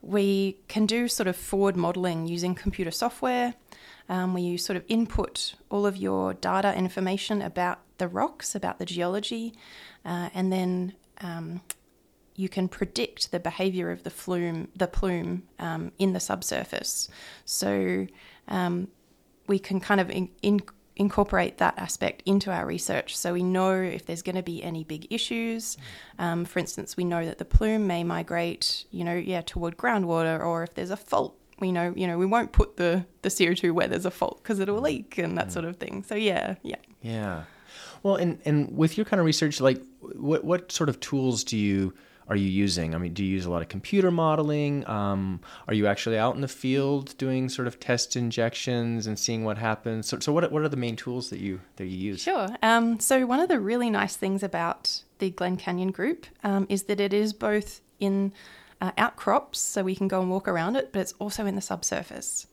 we 0.00 0.58
can 0.68 0.84
do 0.86 1.06
sort 1.08 1.28
of 1.28 1.36
forward 1.36 1.76
modelling 1.76 2.26
using 2.26 2.54
computer 2.54 2.90
software, 2.90 3.54
um, 4.08 4.34
where 4.34 4.42
you 4.42 4.58
sort 4.58 4.76
of 4.76 4.84
input 4.88 5.54
all 5.70 5.86
of 5.86 5.96
your 5.96 6.34
data 6.34 6.76
information 6.76 7.40
about 7.40 7.80
the 7.98 8.08
rocks, 8.08 8.54
about 8.54 8.78
the 8.78 8.84
geology, 8.84 9.54
uh, 10.04 10.28
and 10.34 10.52
then 10.52 10.94
um, 11.20 11.60
you 12.34 12.48
can 12.48 12.68
predict 12.68 13.30
the 13.30 13.38
behavior 13.38 13.90
of 13.90 14.02
the 14.02 14.10
flume, 14.10 14.68
the 14.74 14.88
plume 14.88 15.44
um, 15.60 15.92
in 15.98 16.12
the 16.12 16.20
subsurface. 16.20 17.08
So 17.44 18.06
um, 18.48 18.88
we 19.46 19.60
can 19.60 19.78
kind 19.80 20.00
of 20.00 20.10
in, 20.10 20.30
in, 20.42 20.60
incorporate 20.96 21.58
that 21.58 21.78
aspect 21.78 22.22
into 22.26 22.50
our 22.50 22.66
research. 22.66 23.16
So 23.16 23.32
we 23.32 23.42
know 23.42 23.72
if 23.72 24.06
there's 24.06 24.22
going 24.22 24.36
to 24.36 24.42
be 24.42 24.62
any 24.62 24.84
big 24.84 25.06
issues. 25.10 25.76
Um, 26.18 26.44
for 26.44 26.58
instance, 26.58 26.96
we 26.96 27.04
know 27.04 27.24
that 27.24 27.38
the 27.38 27.44
plume 27.44 27.86
may 27.86 28.04
migrate, 28.04 28.84
you 28.90 29.04
know, 29.04 29.14
yeah, 29.14 29.40
toward 29.40 29.76
groundwater, 29.76 30.44
or 30.44 30.64
if 30.64 30.74
there's 30.74 30.90
a 30.90 30.96
fault. 30.96 31.36
We 31.58 31.72
know, 31.72 31.92
you 31.96 32.06
know, 32.06 32.18
we 32.18 32.26
won't 32.26 32.52
put 32.52 32.76
the, 32.76 33.06
the 33.22 33.28
CO2 33.28 33.72
where 33.72 33.88
there's 33.88 34.06
a 34.06 34.10
fault 34.10 34.42
because 34.42 34.58
it'll 34.58 34.80
leak 34.80 35.16
and 35.18 35.38
that 35.38 35.48
mm. 35.48 35.52
sort 35.52 35.64
of 35.64 35.76
thing. 35.76 36.02
So 36.02 36.14
yeah, 36.14 36.56
yeah. 36.62 36.76
Yeah. 37.00 37.44
Well, 38.02 38.16
and, 38.16 38.40
and 38.44 38.76
with 38.76 38.98
your 38.98 39.04
kind 39.04 39.20
of 39.20 39.26
research, 39.26 39.60
like 39.60 39.80
what, 40.00 40.44
what 40.44 40.72
sort 40.72 40.88
of 40.88 40.98
tools 40.98 41.44
do 41.44 41.56
you 41.56 41.94
are 42.32 42.36
you 42.36 42.48
using? 42.48 42.94
I 42.94 42.98
mean, 42.98 43.12
do 43.12 43.22
you 43.22 43.30
use 43.30 43.44
a 43.44 43.50
lot 43.50 43.60
of 43.60 43.68
computer 43.68 44.10
modeling? 44.10 44.88
Um, 44.88 45.40
are 45.68 45.74
you 45.74 45.86
actually 45.86 46.16
out 46.16 46.34
in 46.34 46.40
the 46.40 46.48
field 46.48 47.14
doing 47.18 47.50
sort 47.50 47.68
of 47.68 47.78
test 47.78 48.16
injections 48.16 49.06
and 49.06 49.18
seeing 49.18 49.44
what 49.44 49.58
happens? 49.58 50.08
So, 50.08 50.18
so 50.18 50.32
what, 50.32 50.50
what 50.50 50.62
are 50.62 50.68
the 50.70 50.78
main 50.78 50.96
tools 50.96 51.28
that 51.28 51.40
you 51.40 51.60
that 51.76 51.84
you 51.84 51.98
use? 52.12 52.22
Sure. 52.22 52.48
Um, 52.62 52.98
so 53.00 53.26
one 53.26 53.38
of 53.38 53.50
the 53.50 53.60
really 53.60 53.90
nice 53.90 54.16
things 54.16 54.42
about 54.42 55.02
the 55.18 55.28
Glen 55.28 55.58
Canyon 55.58 55.90
group 55.90 56.24
um, 56.42 56.66
is 56.70 56.84
that 56.84 57.00
it 57.00 57.12
is 57.12 57.34
both 57.34 57.82
in 58.00 58.32
uh, 58.80 58.92
outcrops, 58.96 59.58
so 59.58 59.82
we 59.82 59.94
can 59.94 60.08
go 60.08 60.22
and 60.22 60.30
walk 60.30 60.48
around 60.48 60.76
it, 60.76 60.90
but 60.90 61.00
it's 61.00 61.12
also 61.18 61.44
in 61.44 61.54
the 61.54 61.60
subsurface. 61.60 62.46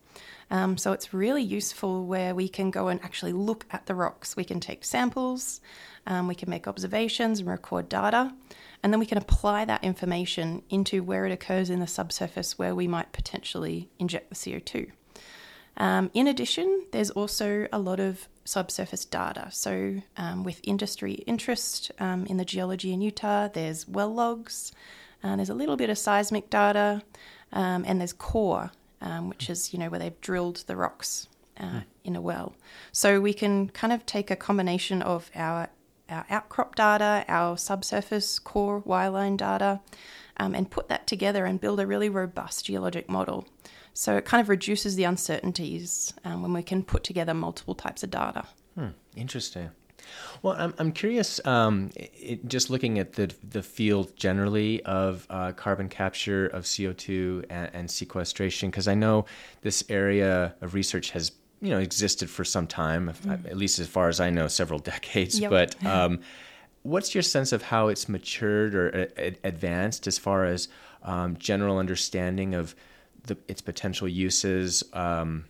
Um, 0.52 0.78
so 0.78 0.92
it's 0.92 1.14
really 1.14 1.44
useful 1.44 2.06
where 2.06 2.36
we 2.36 2.50
can 2.50 2.70
go 2.70 2.90
and 2.90 3.02
actually 3.02 3.32
look 3.32 3.66
at 3.72 3.86
the 3.86 3.96
rocks. 3.96 4.36
We 4.36 4.44
can 4.44 4.60
take 4.60 4.84
samples, 4.84 5.62
um, 6.10 6.28
we 6.28 6.36
can 6.36 6.50
make 6.50 6.68
observations 6.68 7.40
and 7.40 7.48
record 7.48 7.88
data. 7.88 8.34
And 8.82 8.92
then 8.92 9.00
we 9.00 9.06
can 9.06 9.18
apply 9.18 9.66
that 9.66 9.84
information 9.84 10.64
into 10.70 11.04
where 11.04 11.26
it 11.26 11.32
occurs 11.32 11.70
in 11.70 11.80
the 11.80 11.88
subsurface 11.88 12.58
where 12.58 12.74
we 12.74 12.88
might 12.88 13.14
potentially 13.14 13.90
inject 14.00 14.30
the 14.30 14.36
CO2. 14.36 14.92
Um, 15.78 16.10
in 16.14 16.28
addition, 16.28 16.86
there's 16.92 17.12
also 17.12 17.68
a 17.72 17.80
lot 17.80 18.00
of 18.00 18.28
subsurface 18.44 19.06
data. 19.06 19.50
So, 19.52 20.02
um, 20.18 20.44
with 20.44 20.60
industry 20.64 21.14
interest 21.26 21.92
um, 22.00 22.26
in 22.26 22.38
the 22.38 22.44
geology 22.44 22.92
in 22.92 23.02
Utah, 23.02 23.48
there's 23.48 23.88
well 23.88 24.14
logs, 24.14 24.74
uh, 25.24 25.36
there's 25.36 25.50
a 25.50 25.54
little 25.54 25.78
bit 25.78 25.90
of 25.90 25.98
seismic 25.98 26.50
data, 26.50 27.02
um, 27.54 27.86
and 27.88 28.02
there's 28.02 28.14
core, 28.14 28.72
um, 29.00 29.30
which 29.30 29.50
is 29.50 29.72
you 29.72 29.80
know 29.80 29.90
where 29.90 30.00
they've 30.00 30.20
drilled 30.20 30.64
the 30.68 30.76
rocks 30.76 31.30
uh, 31.58 31.64
mm. 31.64 31.84
in 32.04 32.16
a 32.16 32.22
well. 32.22 32.56
So 32.92 33.22
we 33.22 33.34
can 33.34 33.70
kind 33.70 33.94
of 33.94 34.06
take 34.06 34.32
a 34.32 34.36
combination 34.36 35.02
of 35.02 35.32
our 35.34 35.70
our 36.10 36.26
outcrop 36.30 36.76
data, 36.76 37.26
our 37.28 37.58
subsurface 37.58 38.40
core 38.40 38.82
wireline 38.82 39.38
data, 39.38 39.82
um, 40.38 40.56
and 40.56 40.70
put 40.70 40.90
that 40.90 41.08
together 41.08 41.46
and 41.46 41.60
build 41.60 41.80
a 41.80 41.88
really 41.88 42.10
robust 42.10 42.66
geologic 42.66 43.10
model. 43.10 43.48
So 43.94 44.16
it 44.16 44.26
kind 44.26 44.42
of 44.42 44.50
reduces 44.50 44.96
the 44.96 45.04
uncertainties 45.04 46.14
um, 46.24 46.42
when 46.42 46.54
we 46.54 46.64
can 46.64 46.84
put 46.84 47.04
together 47.04 47.34
multiple 47.34 47.76
types 47.76 48.04
of 48.04 48.12
data. 48.12 48.46
Hmm, 48.76 48.90
interesting. 49.16 49.72
Well, 50.42 50.56
I'm, 50.58 50.74
I'm 50.78 50.92
curious, 50.92 51.46
um, 51.46 51.92
it, 51.96 52.48
just 52.48 52.70
looking 52.70 53.00
at 53.00 53.14
the, 53.14 53.34
the 53.48 53.62
field 53.62 54.16
generally 54.16 54.82
of 54.84 55.28
uh, 55.30 55.52
carbon 55.52 55.90
capture 55.90 56.48
of 56.48 56.64
CO2 56.64 57.46
and, 57.50 57.70
and 57.74 57.92
sequestration, 57.92 58.70
because 58.70 58.88
I 58.88 58.96
know 58.96 59.26
this 59.62 59.84
area 59.90 60.56
of 60.62 60.74
research 60.74 61.12
has 61.12 61.32
you 61.62 61.70
know 61.70 61.80
existed 61.80 62.30
for 62.30 62.44
some 62.44 62.68
time, 62.68 63.12
mm. 63.24 63.46
at 63.46 63.58
least 63.58 63.80
as 63.80 63.88
far 63.88 64.10
as 64.10 64.20
I 64.20 64.30
know, 64.30 64.48
several 64.48 64.80
decades. 64.94 65.40
Yep. 65.40 65.52
But 65.52 65.86
um, 65.86 66.22
what's 66.84 67.14
your 67.14 67.24
sense 67.24 67.52
of 67.52 67.64
how 67.64 67.88
it's 67.88 68.08
matured 68.08 68.76
or 68.76 69.08
uh, 69.18 69.32
advanced 69.44 70.08
as 70.08 70.18
far 70.18 70.46
as 70.46 70.68
um, 71.04 71.38
general 71.38 71.78
understanding 71.78 72.54
of 72.56 72.76
the, 73.24 73.38
its 73.48 73.62
potential 73.62 74.08
uses? 74.08 74.84
Um, 74.94 75.46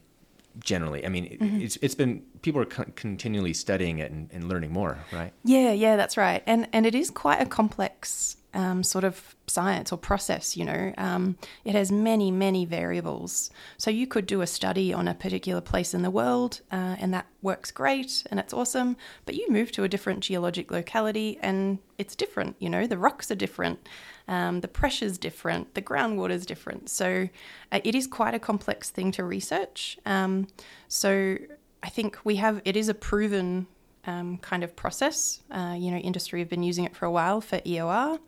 generally? 0.60 1.06
I 1.06 1.10
mean, 1.10 1.38
Mm-hmm. 1.40 1.62
it's 1.62 1.78
it's 1.82 1.96
been 1.96 2.24
people 2.42 2.62
are 2.62 2.66
con- 2.66 2.94
continually 2.96 3.54
studying 3.54 4.00
it 4.00 4.12
and, 4.12 4.30
and 4.32 4.50
learning 4.50 4.72
more, 4.74 4.98
right? 5.14 5.32
Yeah, 5.44 5.72
yeah, 5.72 5.96
that's 5.96 6.18
right. 6.18 6.44
And 6.46 6.68
and 6.74 6.86
it 6.86 6.96
is 6.96 7.10
quite 7.10 7.42
a 7.42 7.46
complex 7.46 8.36
um, 8.54 8.84
sort 8.84 9.04
of 9.04 9.36
science 9.48 9.92
or 9.92 9.98
process. 9.98 10.58
You 10.58 10.66
know, 10.66 10.94
um, 10.98 11.38
it 11.66 11.76
has 11.76 11.92
many 11.92 12.32
many 12.32 12.66
variables. 12.66 13.52
So 13.78 13.92
you 13.92 14.08
could 14.08 14.26
do 14.26 14.42
a 14.42 14.48
study 14.48 14.94
on 14.94 15.08
a 15.08 15.14
particular 15.14 15.62
place 15.62 15.94
in 15.94 16.02
the 16.02 16.12
world, 16.12 16.62
uh, 16.72 16.96
and 17.00 17.14
that 17.14 17.28
works 17.42 17.72
great 17.72 18.24
and 18.30 18.40
it's 18.40 18.54
awesome. 18.54 18.98
But 19.26 19.36
you 19.36 19.50
move 19.50 19.72
to 19.74 19.84
a 19.84 19.90
different 19.90 20.22
geologic 20.22 20.72
locality, 20.72 21.38
and 21.42 21.80
it's 21.98 22.16
different. 22.16 22.56
You 22.60 22.70
know, 22.70 22.88
the 22.88 22.98
rocks 22.98 23.32
are 23.32 23.36
different. 23.36 23.88
Um, 24.30 24.62
the 24.62 24.68
pressure's 24.68 25.18
different, 25.18 25.74
the 25.74 25.82
groundwater's 25.82 26.46
different. 26.46 26.88
So 26.90 27.30
uh, 27.72 27.80
it 27.84 27.96
is 27.96 28.06
quite 28.06 28.36
a 28.36 28.40
complex 28.40 28.92
thing 28.92 29.12
to 29.14 29.24
research. 29.24 29.98
Um, 30.06 30.48
so 30.88 31.36
I 31.82 31.90
think 31.90 32.20
we 32.24 32.36
have, 32.36 32.62
it 32.64 32.78
is 32.78 32.90
a 32.90 32.94
proven 32.94 33.66
um, 34.06 34.38
kind 34.38 34.64
of 34.64 34.76
process. 34.76 35.42
Uh, 35.52 35.76
you 35.78 35.92
know, 35.92 35.98
industry 35.98 36.40
have 36.40 36.50
been 36.50 36.64
using 36.64 36.86
it 36.86 36.96
for 36.96 37.06
a 37.06 37.12
while 37.12 37.42
for 37.42 37.60
EOR. 37.60 38.20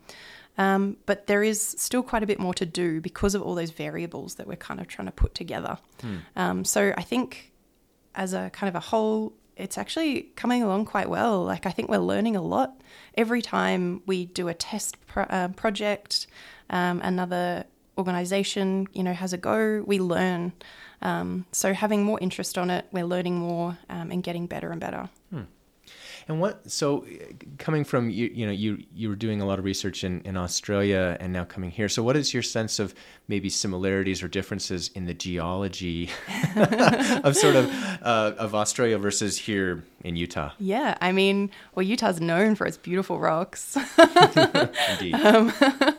Um, 0.58 0.98
but 1.06 1.28
there 1.28 1.44
is 1.44 1.62
still 1.62 2.04
quite 2.04 2.24
a 2.24 2.28
bit 2.28 2.40
more 2.40 2.54
to 2.56 2.66
do 2.66 3.00
because 3.02 3.36
of 3.36 3.42
all 3.42 3.56
those 3.56 3.72
variables 3.72 4.36
that 4.36 4.48
we're 4.48 4.58
kind 4.58 4.80
of 4.82 4.88
trying 4.88 5.08
to 5.08 5.12
put 5.12 5.34
together. 5.34 5.78
Um, 6.36 6.66
so 6.66 6.94
I 6.98 7.02
think 7.04 7.54
as 8.16 8.34
a 8.34 8.50
kind 8.52 8.68
of 8.68 8.76
a 8.76 8.80
whole, 8.82 9.34
it's 9.56 9.78
actually 9.78 10.24
coming 10.36 10.62
along 10.62 10.86
quite 10.86 11.10
well. 11.10 11.44
Like 11.46 11.66
I 11.66 11.72
think 11.72 11.90
we're 11.90 12.00
learning 12.00 12.36
a 12.36 12.42
lot 12.42 12.82
every 13.16 13.42
time 13.42 14.02
we 14.06 14.26
do 14.26 14.50
a 14.50 14.54
test 14.54 14.98
pro- 15.08 15.24
uh, 15.24 15.48
project. 15.50 16.28
Um, 16.70 17.00
another 17.02 17.66
organization, 17.98 18.88
you 18.94 19.04
know, 19.04 19.14
has 19.14 19.32
a 19.34 19.38
go. 19.38 19.84
We 19.86 20.00
learn. 20.00 20.52
Um, 21.02 21.46
so 21.52 21.74
having 21.74 22.04
more 22.04 22.20
interest 22.20 22.58
on 22.58 22.70
it, 22.70 22.86
we're 22.92 23.06
learning 23.06 23.36
more 23.40 23.78
um, 23.90 24.12
and 24.12 24.22
getting 24.22 24.48
better 24.48 24.72
and 24.72 24.80
better. 24.82 25.10
And 26.28 26.40
what? 26.40 26.70
So, 26.70 27.06
uh, 27.06 27.34
coming 27.58 27.84
from 27.84 28.10
you, 28.10 28.32
you 28.34 28.46
know, 28.46 28.52
you 28.52 28.84
you 28.94 29.10
were 29.10 29.16
doing 29.16 29.42
a 29.42 29.46
lot 29.46 29.60
of 29.60 29.66
research 29.66 30.04
in, 30.04 30.22
in 30.22 30.38
Australia, 30.38 31.18
and 31.20 31.34
now 31.34 31.44
coming 31.44 31.72
here. 31.72 31.90
So, 31.90 32.04
what 32.04 32.16
is 32.16 32.34
your 32.34 32.44
sense 32.44 32.80
of 32.80 32.94
maybe 33.28 33.50
similarities 33.50 34.24
or 34.24 34.28
differences 34.28 34.90
in 34.90 35.06
the 35.06 35.14
geology 35.14 36.10
of 37.24 37.36
sort 37.36 37.56
of 37.56 37.72
uh, 38.02 38.34
of 38.38 38.56
Australia 38.56 38.98
versus 38.98 39.38
here 39.38 39.84
in 40.04 40.16
Utah? 40.16 40.52
Yeah, 40.60 40.98
I 41.02 41.12
mean, 41.12 41.50
well, 41.76 41.84
Utah's 41.84 42.22
known 42.22 42.56
for 42.56 42.66
its 42.66 42.78
beautiful 42.78 43.20
rocks. 43.20 43.78
Indeed. 45.00 45.16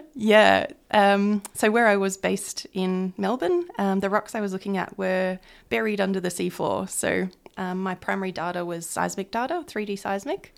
Yeah. 0.14 0.66
Um, 0.90 1.42
so 1.54 1.70
where 1.70 1.86
I 1.86 1.96
was 1.96 2.18
based 2.18 2.66
in 2.74 3.14
Melbourne, 3.16 3.64
um, 3.78 4.00
the 4.00 4.10
rocks 4.10 4.34
I 4.34 4.40
was 4.40 4.52
looking 4.52 4.76
at 4.76 4.98
were 4.98 5.38
buried 5.70 5.98
under 5.98 6.20
the 6.20 6.28
seafloor. 6.28 6.90
So 6.90 7.28
um, 7.60 7.82
my 7.82 7.94
primary 7.94 8.32
data 8.32 8.64
was 8.64 8.86
seismic 8.86 9.30
data, 9.30 9.62
3D 9.66 9.98
seismic, 9.98 10.54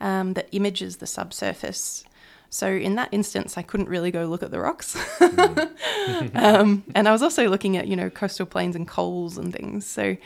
um, 0.00 0.34
that 0.34 0.48
images 0.52 0.98
the 0.98 1.06
subsurface. 1.06 2.04
So 2.50 2.68
in 2.68 2.94
that 2.94 3.08
instance, 3.10 3.58
I 3.58 3.62
couldn't 3.62 3.88
really 3.88 4.12
go 4.12 4.26
look 4.26 4.44
at 4.44 4.52
the 4.52 4.60
rocks. 4.60 4.96
um, 5.20 6.84
and 6.94 7.08
I 7.08 7.10
was 7.10 7.20
also 7.20 7.48
looking 7.48 7.76
at, 7.76 7.88
you 7.88 7.96
know, 7.96 8.08
coastal 8.10 8.46
plains 8.46 8.76
and 8.76 8.86
coals 8.86 9.36
and 9.36 9.52
things. 9.52 9.84
So 9.86 10.16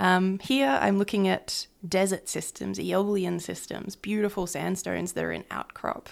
um, 0.00 0.40
here 0.40 0.76
I'm 0.82 0.98
looking 0.98 1.28
at 1.28 1.67
desert 1.86 2.28
systems, 2.28 2.78
Aeolian 2.78 3.38
systems, 3.38 3.94
beautiful 3.96 4.46
sandstones 4.46 5.12
that 5.12 5.24
are 5.24 5.32
in 5.32 5.44
outcrop, 5.50 6.08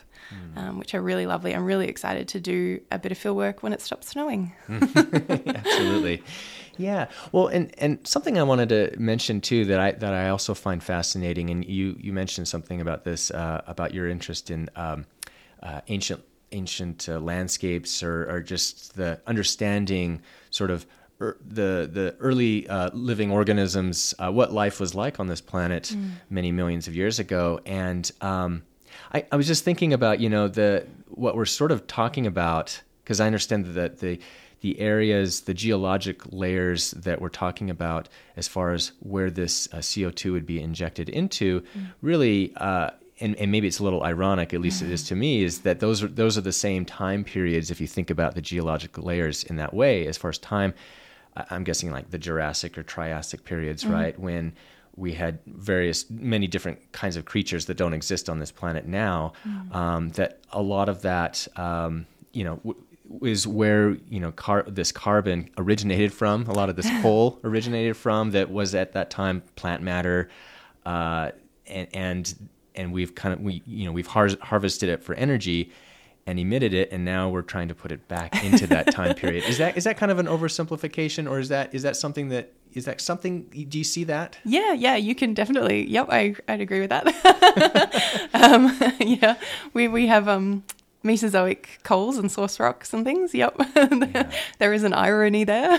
um, 0.57 0.79
which 0.79 0.95
are 0.95 1.03
really 1.03 1.27
lovely. 1.27 1.55
I'm 1.55 1.65
really 1.65 1.89
excited 1.89 2.29
to 2.29 2.41
do 2.41 2.81
a 2.91 2.99
bit 2.99 3.13
of 3.13 3.19
field 3.19 3.37
work 3.37 3.63
when 3.63 3.73
it 3.73 3.81
stops 3.81 4.09
snowing. 4.09 4.53
Absolutely. 4.69 6.23
Yeah. 6.77 7.09
Well, 7.33 7.49
and 7.49 7.73
and 7.79 8.07
something 8.07 8.39
I 8.39 8.43
wanted 8.43 8.69
to 8.69 8.95
mention 8.99 9.41
too 9.41 9.65
that 9.67 9.81
I 9.81 9.93
that 9.93 10.15
I 10.15 10.29
also 10.29 10.55
find 10.55 10.83
fascinating, 10.83 11.51
and 11.51 11.65
you 11.65 11.97
you 11.99 12.13
mentioned 12.13 12.49
something 12.49 12.81
about 12.81 13.05
this 13.05 13.31
uh, 13.31 13.63
about 13.67 13.95
your 13.95 14.09
interest 14.09 14.51
in 14.51 14.69
um, 14.77 15.07
uh, 15.63 15.81
ancient 15.89 16.23
ancient 16.53 17.09
uh, 17.09 17.19
landscapes 17.19 18.03
or, 18.03 18.31
or 18.31 18.41
just 18.41 18.95
the 18.95 19.21
understanding 19.27 20.23
sort 20.51 20.71
of 20.71 20.87
er, 21.21 21.37
the 21.47 21.89
the 21.93 22.17
early 22.21 22.69
uh, 22.69 22.91
living 22.93 23.31
organisms, 23.31 24.15
uh, 24.19 24.31
what 24.31 24.53
life 24.53 24.81
was 24.81 24.95
like 24.95 25.21
on 25.21 25.27
this 25.27 25.41
planet 25.41 25.95
many 26.31 26.53
millions 26.53 26.89
of 26.89 26.95
years 26.95 27.19
ago, 27.19 27.61
and 27.67 28.11
um, 28.21 28.63
I, 29.13 29.25
I 29.31 29.37
was 29.37 29.47
just 29.47 29.65
thinking 29.65 29.93
about 29.93 30.21
you 30.21 30.29
know 30.29 30.49
the 30.49 30.87
what 31.09 31.37
we're 31.37 31.45
sort 31.45 31.73
of 31.73 31.87
talking 31.87 32.27
about 32.27 32.83
because 33.03 33.21
I 33.21 33.27
understand 33.27 33.67
that 33.67 34.01
the 34.01 34.19
the 34.61 34.81
areas, 34.81 35.43
the 35.43 35.55
geologic 35.55 36.33
layers 36.33 36.91
that 36.93 37.21
we're 37.21 37.29
talking 37.29 37.71
about, 37.71 38.09
as 38.37 38.49
far 38.49 38.73
as 38.73 38.93
where 39.01 39.31
this 39.31 39.69
uh, 39.73 39.77
CO2 39.77 40.33
would 40.33 40.47
be 40.47 40.61
injected 40.61 41.09
into, 41.11 41.63
really, 42.01 42.53
uh, 42.57 42.91
and, 43.21 43.37
and 43.37 43.53
maybe 43.53 43.67
it's 43.67 43.79
a 43.79 43.85
little 43.85 44.03
ironic, 44.03 44.53
at 44.55 44.61
least 44.61 44.83
it 44.83 44.91
is 44.91 45.05
to 45.05 45.15
me, 45.15 45.45
is 45.45 45.61
that 45.61 45.81
those 45.81 46.03
are 46.03 46.09
those 46.09 46.37
are 46.37 46.43
the 46.43 46.53
same 46.53 46.85
time 46.85 47.23
periods. 47.23 47.71
If 47.71 47.81
you 47.81 47.87
think 47.87 48.11
about 48.11 48.35
the 48.35 48.43
geologic 48.43 48.99
layers 48.99 49.45
in 49.45 49.57
that 49.57 49.73
way, 49.73 50.07
as 50.07 50.17
far 50.17 50.31
as 50.31 50.39
time, 50.39 50.75
I'm 51.51 51.65
guessing 51.65 51.91
like 51.91 52.11
the 52.11 52.19
Jurassic 52.19 52.77
or 52.79 52.83
Triassic 52.83 53.45
periods, 53.45 53.85
right, 53.87 54.19
when 54.19 54.55
we 54.97 55.13
had 55.13 55.39
various 55.47 56.09
many 56.11 56.47
different 56.47 56.91
kinds 56.93 57.17
of 57.17 57.25
creatures 57.27 57.67
that 57.67 57.77
don't 57.77 57.93
exist 57.93 58.31
on 58.31 58.39
this 58.39 58.51
planet 58.51 58.87
now. 58.87 59.33
Um, 59.73 60.09
that 60.11 60.41
a 60.53 60.63
lot 60.63 60.89
of 60.89 61.03
that, 61.03 61.47
um, 61.57 62.07
you 62.33 62.45
know. 62.45 62.57
W- 62.57 62.83
is 63.23 63.47
where 63.47 63.91
you 64.11 64.19
know 64.19 64.33
car- 64.33 64.65
this 64.67 64.91
carbon 64.91 65.49
originated 65.59 66.13
from. 66.13 66.45
A 66.49 66.53
lot 66.53 66.69
of 66.69 66.75
this 66.75 66.91
coal 67.03 67.39
originated 67.45 67.97
from 67.97 68.33
that 68.33 68.51
was 68.51 68.75
at 68.75 68.95
that 68.95 69.11
time 69.11 69.43
plant 69.55 69.81
matter, 69.81 70.29
uh, 70.85 71.31
and 71.69 71.87
and 71.95 72.51
and 72.75 72.93
we've 72.93 73.15
kind 73.15 73.33
of 73.33 73.41
we 73.41 73.63
you 73.65 73.85
know 73.85 73.93
we've 73.93 74.09
har- 74.09 74.37
harvested 74.43 74.89
it 74.89 75.05
for 75.05 75.15
energy 75.15 75.71
and 76.27 76.39
emitted 76.39 76.75
it, 76.75 76.91
and 76.91 77.05
now 77.05 77.29
we're 77.29 77.43
trying 77.43 77.69
to 77.69 77.75
put 77.75 77.93
it 77.93 78.09
back 78.09 78.45
into 78.45 78.67
that 78.67 78.91
time 78.93 79.15
period. 79.15 79.45
Is 79.45 79.59
that 79.59 79.77
is 79.77 79.85
that 79.85 79.97
kind 79.97 80.11
of 80.11 80.19
an 80.19 80.27
oversimplification, 80.27 81.31
or 81.31 81.39
is 81.39 81.49
that 81.49 81.75
is 81.75 81.83
that 81.83 81.97
something 81.97 82.29
that 82.31 82.53
is 82.77 82.85
that 82.85 83.01
something? 83.01 83.45
Do 83.45 83.79
you 83.79 83.85
see 83.85 84.05
that? 84.05 84.39
Yeah, 84.45 84.73
yeah, 84.73 84.97
you 84.97 85.15
can 85.15 85.35
definitely. 85.35 85.89
Yep, 85.89 86.09
I, 86.11 86.35
I'd 86.47 86.61
agree 86.61 86.81
with 86.81 86.91
that. 86.91 87.07
um, 88.35 88.77
yeah, 89.01 89.37
we, 89.73 89.89
we 89.89 90.09
have 90.09 90.29
um, 90.29 90.63
Mesozoic 91.03 91.79
coals 91.85 92.19
and 92.19 92.31
source 92.31 92.61
rocks 92.61 92.93
and 92.93 93.05
things. 93.05 93.35
Yep, 93.35 93.57
there 94.59 94.75
is 94.75 94.83
an 94.83 94.93
irony 94.93 95.45
there. 95.45 95.79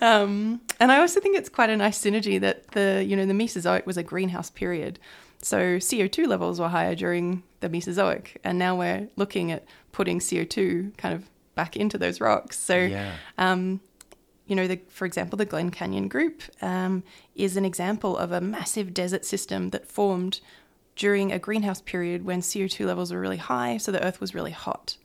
um, 0.00 0.62
and 0.80 0.90
I 0.90 1.00
also 1.00 1.20
think 1.20 1.36
it's 1.36 1.50
quite 1.50 1.68
a 1.68 1.76
nice 1.76 2.00
synergy 2.00 2.40
that 2.40 2.68
the 2.68 3.04
you 3.06 3.14
know 3.14 3.26
the 3.26 3.34
Mesozoic 3.34 3.86
was 3.86 3.98
a 3.98 4.02
greenhouse 4.02 4.50
period, 4.50 4.98
so 5.44 5.78
CO 5.78 6.06
two 6.06 6.26
levels 6.26 6.58
were 6.60 6.68
higher 6.68 6.94
during 6.94 7.42
the 7.60 7.68
Mesozoic, 7.68 8.40
and 8.44 8.58
now 8.58 8.76
we're 8.76 9.08
looking 9.16 9.52
at 9.52 9.64
putting 9.92 10.20
CO 10.20 10.44
two 10.44 10.92
kind 10.96 11.14
of 11.14 11.28
back 11.54 11.76
into 11.76 11.98
those 11.98 12.20
rocks. 12.20 12.58
So 12.58 12.76
Yeah. 12.76 13.12
um, 13.38 13.80
you 14.46 14.54
know, 14.56 14.66
the, 14.66 14.78
for 14.88 15.06
example, 15.06 15.36
the 15.38 15.46
Glen 15.46 15.70
Canyon 15.70 16.06
Group 16.08 16.42
um, 16.60 17.02
is 17.34 17.56
an 17.56 17.64
example 17.64 18.16
of 18.18 18.30
a 18.32 18.40
massive 18.42 18.92
desert 18.92 19.24
system 19.24 19.70
that 19.70 19.86
formed 19.86 20.40
during 20.96 21.32
a 21.32 21.38
greenhouse 21.38 21.80
period 21.80 22.24
when 22.26 22.40
CO2 22.40 22.84
levels 22.86 23.10
were 23.12 23.20
really 23.20 23.38
high, 23.38 23.78
so 23.78 23.90
the 23.90 24.04
Earth 24.04 24.20
was 24.20 24.34
really 24.34 24.50
hot. 24.52 24.96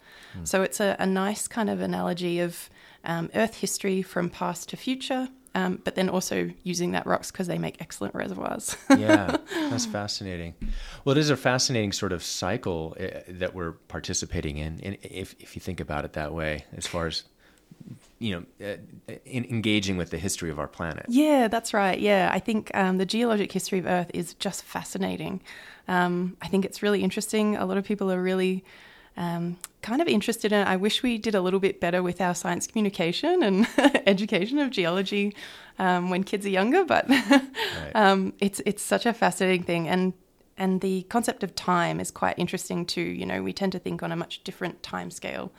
So 0.43 0.62
it's 0.62 0.80
a, 0.80 0.95
a 0.99 1.06
nice 1.08 1.47
kind 1.47 1.69
of 1.71 1.80
analogy 1.82 2.39
of 2.39 2.69
um, 3.04 3.30
Earth 3.34 3.56
history 3.56 4.02
from 4.04 4.30
past 4.30 4.69
to 4.69 4.78
future, 4.78 5.30
um, 5.56 5.82
but 5.84 5.96
then 5.96 6.10
also 6.10 6.50
using 6.64 6.92
that 6.92 7.06
rocks 7.06 7.32
because 7.32 7.48
they 7.48 7.58
make 7.58 7.82
excellent 7.82 8.16
reservoirs. 8.16 8.76
yeah, 8.98 9.38
that's 9.70 9.86
fascinating. 9.86 10.56
Well, 11.04 11.18
it 11.18 11.20
is 11.20 11.30
a 11.30 11.38
fascinating 11.38 11.92
sort 11.92 12.12
of 12.12 12.24
cycle 12.24 12.96
uh, 13.00 13.22
that 13.28 13.54
we're 13.54 13.74
participating 13.74 14.58
in, 14.58 14.80
in 14.80 14.98
if 15.02 15.36
if 15.40 15.56
you 15.56 15.62
think 15.62 15.80
about 15.80 16.06
it 16.06 16.14
that 16.14 16.34
way, 16.34 16.66
as 16.76 16.86
far 16.88 17.08
as 17.08 17.24
you 18.20 18.46
know, 18.60 18.68
uh, 18.68 19.14
in, 19.26 19.46
engaging 19.46 19.98
with 19.98 20.10
the 20.10 20.18
history 20.18 20.50
of 20.50 20.60
our 20.60 20.68
planet. 20.68 21.06
Yeah, 21.08 21.48
that's 21.48 21.74
right. 21.74 21.98
Yeah, 21.98 22.30
I 22.32 22.40
think 22.40 22.70
um, 22.74 22.98
the 22.98 23.06
geologic 23.06 23.52
history 23.52 23.80
of 23.80 23.86
Earth 23.86 24.12
is 24.14 24.34
just 24.36 24.64
fascinating. 24.64 25.42
Um, 25.88 26.38
I 26.42 26.48
think 26.48 26.66
it's 26.66 26.84
really 26.84 27.02
interesting. 27.02 27.56
A 27.56 27.66
lot 27.66 27.78
of 27.78 27.86
people 27.86 28.12
are 28.12 28.22
really 28.22 28.64
um, 29.20 29.58
kind 29.82 30.02
of 30.02 30.08
interested 30.08 30.52
in 30.52 30.62
it. 30.62 30.68
I 30.68 30.78
wish 30.78 31.04
we 31.04 31.18
did 31.18 31.36
a 31.36 31.42
little 31.42 31.60
bit 31.60 31.80
better 31.80 32.02
with 32.02 32.22
our 32.22 32.34
science 32.34 32.66
communication 32.66 33.44
and 33.44 33.68
education 34.08 34.58
of 34.58 34.72
geology 34.72 35.36
um, 35.78 36.10
when 36.10 36.24
kids 36.24 36.46
are 36.46 36.50
younger, 36.50 36.84
but 36.86 37.06
um, 37.96 38.34
it's 38.40 38.62
it's 38.66 38.82
such 38.82 39.06
a 39.06 39.14
fascinating 39.14 39.64
thing 39.64 39.88
and. 39.88 40.14
And 40.62 40.82
the 40.82 41.04
concept 41.04 41.42
of 41.44 41.56
time 41.56 42.02
is 42.02 42.12
quite 42.12 42.38
interesting 42.38 42.86
too. 42.86 43.00
You 43.00 43.26
know, 43.26 43.42
we 43.42 43.54
tend 43.54 43.72
to 43.72 43.80
think 43.80 44.04
on 44.04 44.12
a 44.12 44.18
much 44.18 44.44
different 44.44 44.84
time 44.84 45.10
scale 45.10 45.54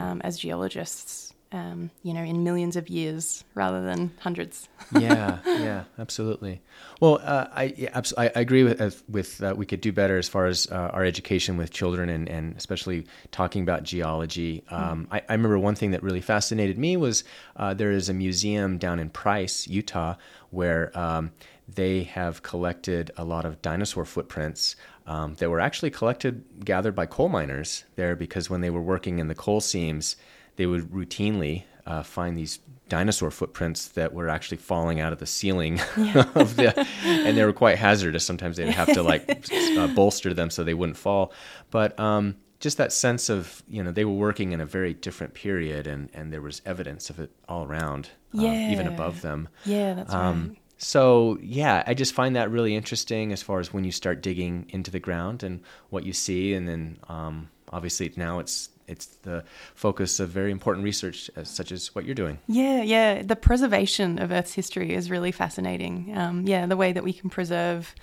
um, 0.00 0.20
as 0.24 0.40
geologists. 0.40 1.34
Um, 1.52 1.90
you 2.04 2.14
know, 2.14 2.22
in 2.22 2.44
millions 2.44 2.76
of 2.76 2.88
years 2.88 3.44
rather 3.54 3.82
than 3.82 4.12
hundreds. 4.20 4.68
yeah, 4.98 5.38
yeah, 5.44 5.84
absolutely. 5.98 6.60
Well, 7.00 7.20
uh, 7.22 7.48
I, 7.52 7.74
yeah, 7.76 8.00
I, 8.16 8.26
I 8.26 8.40
agree 8.40 8.62
with 8.62 8.80
uh, 8.80 8.90
with 9.08 9.42
uh, 9.42 9.54
we 9.56 9.66
could 9.66 9.80
do 9.80 9.92
better 9.92 10.16
as 10.16 10.28
far 10.28 10.46
as 10.46 10.68
uh, 10.70 10.90
our 10.92 11.04
education 11.04 11.56
with 11.56 11.72
children 11.72 12.08
and, 12.08 12.28
and 12.28 12.56
especially 12.56 13.06
talking 13.32 13.62
about 13.62 13.82
geology. 13.82 14.62
Um, 14.70 15.06
mm. 15.06 15.08
I, 15.10 15.22
I, 15.28 15.32
remember 15.32 15.58
one 15.58 15.74
thing 15.74 15.90
that 15.90 16.02
really 16.02 16.20
fascinated 16.20 16.78
me 16.78 16.96
was 16.96 17.24
uh, 17.56 17.74
there 17.74 17.90
is 17.90 18.08
a 18.08 18.14
museum 18.14 18.78
down 18.78 19.00
in 19.00 19.10
Price, 19.10 19.66
Utah, 19.66 20.14
where 20.50 20.96
um, 20.96 21.32
they 21.68 22.04
have 22.04 22.42
collected 22.42 23.10
a 23.16 23.24
lot 23.24 23.44
of 23.44 23.60
dinosaur 23.60 24.04
footprints 24.04 24.76
um, 25.06 25.34
that 25.36 25.50
were 25.50 25.60
actually 25.60 25.90
collected, 25.90 26.44
gathered 26.64 26.94
by 26.94 27.06
coal 27.06 27.28
miners 27.28 27.84
there 27.96 28.14
because 28.14 28.48
when 28.48 28.60
they 28.60 28.70
were 28.70 28.82
working 28.82 29.18
in 29.18 29.26
the 29.26 29.34
coal 29.34 29.60
seams 29.60 30.14
they 30.56 30.66
would 30.66 30.90
routinely 30.90 31.64
uh, 31.86 32.02
find 32.02 32.36
these 32.36 32.60
dinosaur 32.88 33.30
footprints 33.30 33.88
that 33.88 34.12
were 34.12 34.28
actually 34.28 34.58
falling 34.58 35.00
out 35.00 35.12
of 35.12 35.18
the 35.18 35.26
ceiling 35.26 35.80
yeah. 35.96 36.28
of 36.34 36.56
the, 36.56 36.86
and 37.04 37.36
they 37.36 37.44
were 37.44 37.52
quite 37.52 37.78
hazardous. 37.78 38.24
Sometimes 38.24 38.56
they'd 38.56 38.68
have 38.68 38.92
to 38.92 39.02
like 39.02 39.48
uh, 39.78 39.86
bolster 39.88 40.34
them 40.34 40.50
so 40.50 40.62
they 40.62 40.74
wouldn't 40.74 40.98
fall. 40.98 41.32
But 41.70 41.98
um, 41.98 42.36
just 42.58 42.76
that 42.76 42.92
sense 42.92 43.30
of 43.30 43.62
you 43.68 43.82
know 43.82 43.90
they 43.90 44.04
were 44.04 44.12
working 44.12 44.52
in 44.52 44.60
a 44.60 44.66
very 44.66 44.92
different 44.92 45.34
period, 45.34 45.86
and 45.86 46.10
and 46.12 46.32
there 46.32 46.42
was 46.42 46.60
evidence 46.66 47.08
of 47.10 47.18
it 47.18 47.30
all 47.48 47.64
around, 47.64 48.10
uh, 48.36 48.42
even 48.42 48.86
above 48.86 49.22
them. 49.22 49.48
Yeah, 49.64 49.94
that's 49.94 50.12
um, 50.12 50.48
right. 50.50 50.58
So 50.78 51.38
yeah, 51.42 51.82
I 51.86 51.94
just 51.94 52.14
find 52.14 52.36
that 52.36 52.50
really 52.50 52.74
interesting 52.74 53.32
as 53.32 53.42
far 53.42 53.60
as 53.60 53.72
when 53.72 53.84
you 53.84 53.92
start 53.92 54.22
digging 54.22 54.66
into 54.70 54.90
the 54.90 55.00
ground 55.00 55.42
and 55.42 55.60
what 55.88 56.04
you 56.04 56.12
see, 56.12 56.54
and 56.54 56.68
then 56.68 56.98
um, 57.08 57.50
obviously 57.70 58.12
now 58.16 58.38
it's 58.38 58.68
it's 58.90 59.06
the 59.22 59.44
focus 59.74 60.20
of 60.20 60.28
very 60.30 60.50
important 60.50 60.84
research, 60.84 61.30
as, 61.36 61.48
such 61.48 61.72
as 61.72 61.94
what 61.94 62.04
you're 62.04 62.14
doing. 62.14 62.38
Yeah, 62.46 62.82
yeah. 62.82 63.22
The 63.22 63.36
preservation 63.36 64.18
of 64.18 64.30
Earth's 64.32 64.54
history 64.54 64.94
is 64.94 65.10
really 65.10 65.32
fascinating. 65.32 66.12
Um, 66.16 66.46
yeah, 66.46 66.66
the 66.66 66.76
way 66.76 66.92
that 66.92 67.04
we 67.04 67.12
can 67.12 67.30
preserve 67.30 67.94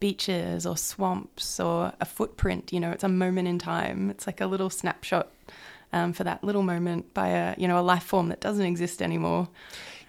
beaches 0.00 0.66
or 0.66 0.76
swamps 0.76 1.58
or 1.58 1.92
a 2.00 2.04
footprint. 2.04 2.72
You 2.72 2.80
know, 2.80 2.90
it's 2.90 3.04
a 3.04 3.08
moment 3.08 3.48
in 3.48 3.58
time. 3.58 4.10
It's 4.10 4.26
like 4.26 4.40
a 4.40 4.46
little 4.46 4.70
snapshot 4.70 5.30
um, 5.94 6.12
for 6.12 6.24
that 6.24 6.44
little 6.44 6.62
moment 6.62 7.14
by 7.14 7.28
a 7.28 7.54
you 7.56 7.68
know 7.68 7.78
a 7.78 7.82
life 7.82 8.02
form 8.02 8.28
that 8.28 8.40
doesn't 8.40 8.66
exist 8.66 9.00
anymore. 9.00 9.48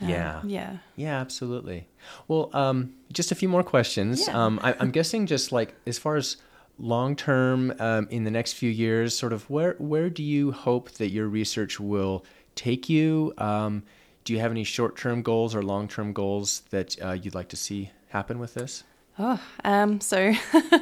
Um, 0.02 0.10
yeah. 0.10 0.42
Yeah. 0.44 0.78
Yeah, 0.98 1.22
absolutely. 1.22 1.88
Well, 2.28 2.50
um, 2.54 2.94
just 3.14 3.32
a 3.32 3.36
few 3.36 3.48
more 3.48 3.64
questions. 3.64 4.28
Yeah. 4.28 4.46
Um, 4.46 4.60
I, 4.62 4.76
I'm 4.80 4.92
guessing 4.92 5.26
just 5.28 5.52
like 5.52 5.74
as 5.88 5.98
far 5.98 6.18
as 6.18 6.38
long 6.78 7.16
term 7.16 7.74
um, 7.80 8.08
in 8.10 8.24
the 8.24 8.32
next 8.32 8.54
few 8.54 8.70
years 8.70 9.18
sort 9.18 9.34
of 9.34 9.50
where 9.50 9.76
where 9.78 10.10
do 10.10 10.24
you 10.24 10.52
hope 10.52 10.92
that 10.92 11.10
your 11.10 11.28
research 11.28 11.80
will 11.80 12.26
take 12.56 12.90
you 12.90 13.34
um, 13.38 13.84
do 14.24 14.34
you 14.34 14.40
have 14.40 14.52
any 14.52 14.64
short 14.64 14.98
term 14.98 15.22
goals 15.22 15.56
or 15.56 15.64
long 15.64 15.88
term 15.88 16.12
goals 16.12 16.62
that 16.72 16.96
uh, 17.04 17.12
you'd 17.12 17.36
like 17.36 17.50
to 17.50 17.56
see 17.56 17.92
happen 18.10 18.40
with 18.40 18.54
this 18.54 18.84
Oh, 19.18 19.42
um, 19.64 20.02
so 20.02 20.34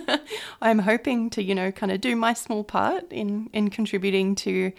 I'm 0.62 0.79
hoping 0.79 1.29
to, 1.32 1.43
you 1.43 1.53
know, 1.53 1.71
kind 1.71 1.91
of 1.91 2.01
do 2.01 2.15
my 2.15 2.34
small 2.34 2.63
part 2.63 3.12
in 3.12 3.49
in 3.53 3.69
contributing 3.69 4.34
to, 4.36 4.71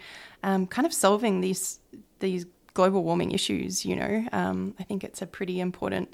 um, 0.43 0.67
kind 0.67 0.85
of 0.85 0.93
solving 0.93 1.39
these 1.39 1.79
these 2.19 2.45
global 2.73 3.03
warming 3.03 3.31
issues. 3.31 3.85
You 3.85 3.95
know, 3.95 4.27
um, 4.33 4.75
I 4.77 4.83
think 4.83 5.05
it's 5.05 5.21
a 5.21 5.25
pretty 5.25 5.61
important 5.61 6.13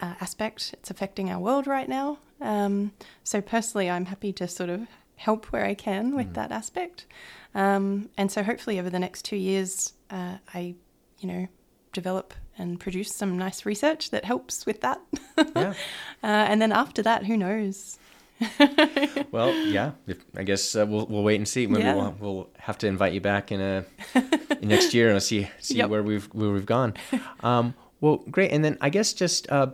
uh, 0.00 0.14
aspect. 0.20 0.74
It's 0.74 0.90
affecting 0.90 1.30
our 1.30 1.38
world 1.38 1.66
right 1.66 1.88
now. 1.88 2.18
Um, 2.40 2.92
so 3.24 3.40
personally, 3.40 3.88
I'm 3.88 4.06
happy 4.06 4.32
to 4.34 4.48
sort 4.48 4.70
of 4.70 4.86
help 5.16 5.46
where 5.46 5.64
I 5.64 5.74
can 5.74 6.14
with 6.14 6.30
mm. 6.30 6.34
that 6.34 6.52
aspect. 6.52 7.06
Um, 7.54 8.10
and 8.18 8.30
so 8.30 8.42
hopefully 8.42 8.78
over 8.78 8.90
the 8.90 8.98
next 8.98 9.24
two 9.24 9.36
years, 9.36 9.94
uh, 10.10 10.36
I, 10.52 10.74
you 11.18 11.28
know, 11.28 11.48
develop 11.92 12.34
and 12.58 12.78
produce 12.78 13.14
some 13.14 13.38
nice 13.38 13.64
research 13.64 14.10
that 14.10 14.24
helps 14.24 14.66
with 14.66 14.82
that. 14.82 15.00
Yeah. 15.38 15.72
uh, 16.22 16.26
and 16.50 16.60
then 16.60 16.72
after 16.72 17.02
that, 17.02 17.24
who 17.24 17.36
knows? 17.36 17.98
well, 19.30 19.54
yeah. 19.54 19.92
If, 20.06 20.18
I 20.36 20.42
guess 20.42 20.76
uh, 20.76 20.84
we'll 20.86 21.06
we'll 21.06 21.22
wait 21.22 21.36
and 21.36 21.48
see. 21.48 21.66
Maybe 21.66 21.84
yeah. 21.84 21.94
we'll, 21.94 22.16
we'll 22.20 22.48
have 22.58 22.76
to 22.78 22.86
invite 22.86 23.14
you 23.14 23.20
back 23.22 23.50
in 23.50 23.62
a 23.62 23.84
in 24.60 24.68
next 24.68 24.92
year 24.92 25.10
and 25.10 25.22
see 25.22 25.48
see 25.58 25.76
yep. 25.76 25.88
where 25.88 26.02
we've 26.02 26.26
where 26.34 26.50
we've 26.50 26.66
gone. 26.66 26.92
Um, 27.40 27.74
well, 28.00 28.18
great. 28.30 28.52
And 28.52 28.62
then 28.62 28.76
I 28.80 28.90
guess 28.90 29.14
just 29.14 29.50
uh, 29.50 29.68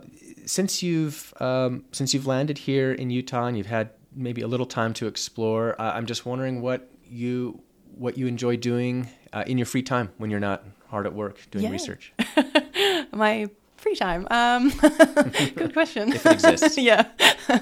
since 0.45 0.83
you've 0.83 1.33
um, 1.39 1.85
since 1.91 2.13
you've 2.13 2.27
landed 2.27 2.57
here 2.57 2.91
in 2.91 3.09
Utah 3.09 3.45
and 3.45 3.57
you've 3.57 3.67
had 3.67 3.91
maybe 4.15 4.41
a 4.41 4.47
little 4.47 4.65
time 4.65 4.93
to 4.95 5.07
explore, 5.07 5.79
uh, 5.81 5.93
I'm 5.93 6.05
just 6.05 6.25
wondering 6.25 6.61
what 6.61 6.89
you 7.05 7.61
what 7.95 8.17
you 8.17 8.27
enjoy 8.27 8.57
doing 8.57 9.09
uh, 9.31 9.43
in 9.47 9.57
your 9.57 9.65
free 9.65 9.83
time 9.83 10.11
when 10.17 10.29
you're 10.29 10.39
not 10.39 10.63
hard 10.87 11.05
at 11.05 11.13
work 11.13 11.39
doing 11.51 11.65
yeah. 11.65 11.71
research. 11.71 12.13
My 13.11 13.49
free 13.83 13.95
time. 13.95 14.27
Um, 14.31 14.69
good 15.55 15.73
question. 15.73 16.13
if 16.13 16.25
it 16.25 16.31
exists. 16.31 16.77
yeah. 16.77 17.07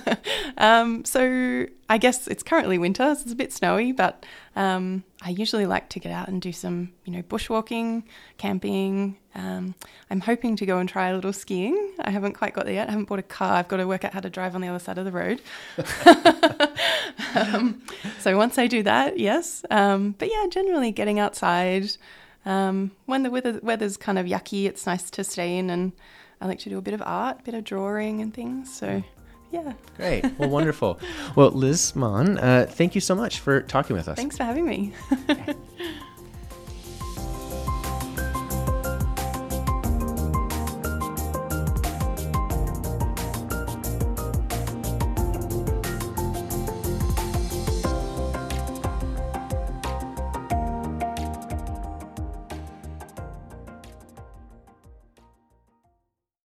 um, 0.57 1.03
so 1.03 1.65
I 1.89 1.97
guess 1.97 2.27
it's 2.27 2.43
currently 2.43 2.77
winter, 2.77 3.15
so 3.15 3.21
it's 3.23 3.31
a 3.31 3.35
bit 3.35 3.51
snowy, 3.51 3.91
but 3.91 4.25
um, 4.55 5.03
I 5.21 5.31
usually 5.31 5.65
like 5.65 5.89
to 5.89 5.99
get 5.99 6.11
out 6.11 6.27
and 6.27 6.41
do 6.41 6.51
some, 6.51 6.91
you 7.05 7.11
know, 7.13 7.23
bushwalking, 7.23 8.03
camping. 8.37 9.17
Um, 9.33 9.75
I'm 10.09 10.21
hoping 10.21 10.55
to 10.57 10.65
go 10.65 10.77
and 10.77 10.87
try 10.87 11.09
a 11.09 11.15
little 11.15 11.33
skiing. 11.33 11.93
I 11.99 12.11
haven't 12.11 12.33
quite 12.33 12.53
got 12.53 12.65
there 12.65 12.75
yet. 12.75 12.87
I 12.87 12.91
haven't 12.91 13.09
bought 13.09 13.19
a 13.19 13.23
car. 13.23 13.53
I've 13.53 13.67
got 13.67 13.77
to 13.77 13.87
work 13.87 14.05
out 14.05 14.13
how 14.13 14.19
to 14.19 14.29
drive 14.29 14.55
on 14.55 14.61
the 14.61 14.67
other 14.67 14.79
side 14.79 14.97
of 14.97 15.05
the 15.05 15.11
road. 15.11 15.41
Um, 17.35 17.81
so 18.19 18.37
once 18.37 18.57
I 18.57 18.67
do 18.67 18.83
that, 18.83 19.19
yes. 19.19 19.63
Um, 19.69 20.15
but 20.17 20.29
yeah, 20.31 20.47
generally 20.49 20.91
getting 20.91 21.19
outside. 21.19 21.89
Um, 22.45 22.91
when 23.05 23.23
the 23.23 23.29
weather, 23.29 23.59
weather's 23.61 23.97
kind 23.97 24.17
of 24.17 24.25
yucky, 24.25 24.65
it's 24.65 24.85
nice 24.85 25.09
to 25.11 25.23
stay 25.23 25.57
in 25.57 25.69
and 25.69 25.91
I 26.39 26.47
like 26.47 26.59
to 26.59 26.69
do 26.69 26.77
a 26.77 26.81
bit 26.81 26.93
of 26.93 27.01
art, 27.05 27.39
a 27.41 27.43
bit 27.43 27.53
of 27.53 27.63
drawing 27.63 28.21
and 28.21 28.33
things. 28.33 28.73
So 28.73 29.03
yeah. 29.51 29.73
Great. 29.97 30.25
Well, 30.39 30.49
wonderful. 30.49 30.99
well, 31.35 31.51
Liz 31.51 31.95
Mahon, 31.95 32.37
uh, 32.37 32.65
thank 32.69 32.95
you 32.95 33.01
so 33.01 33.13
much 33.15 33.39
for 33.39 33.61
talking 33.61 33.95
with 33.95 34.07
us. 34.07 34.15
Thanks 34.15 34.37
for 34.37 34.43
having 34.43 34.65
me. 34.65 34.93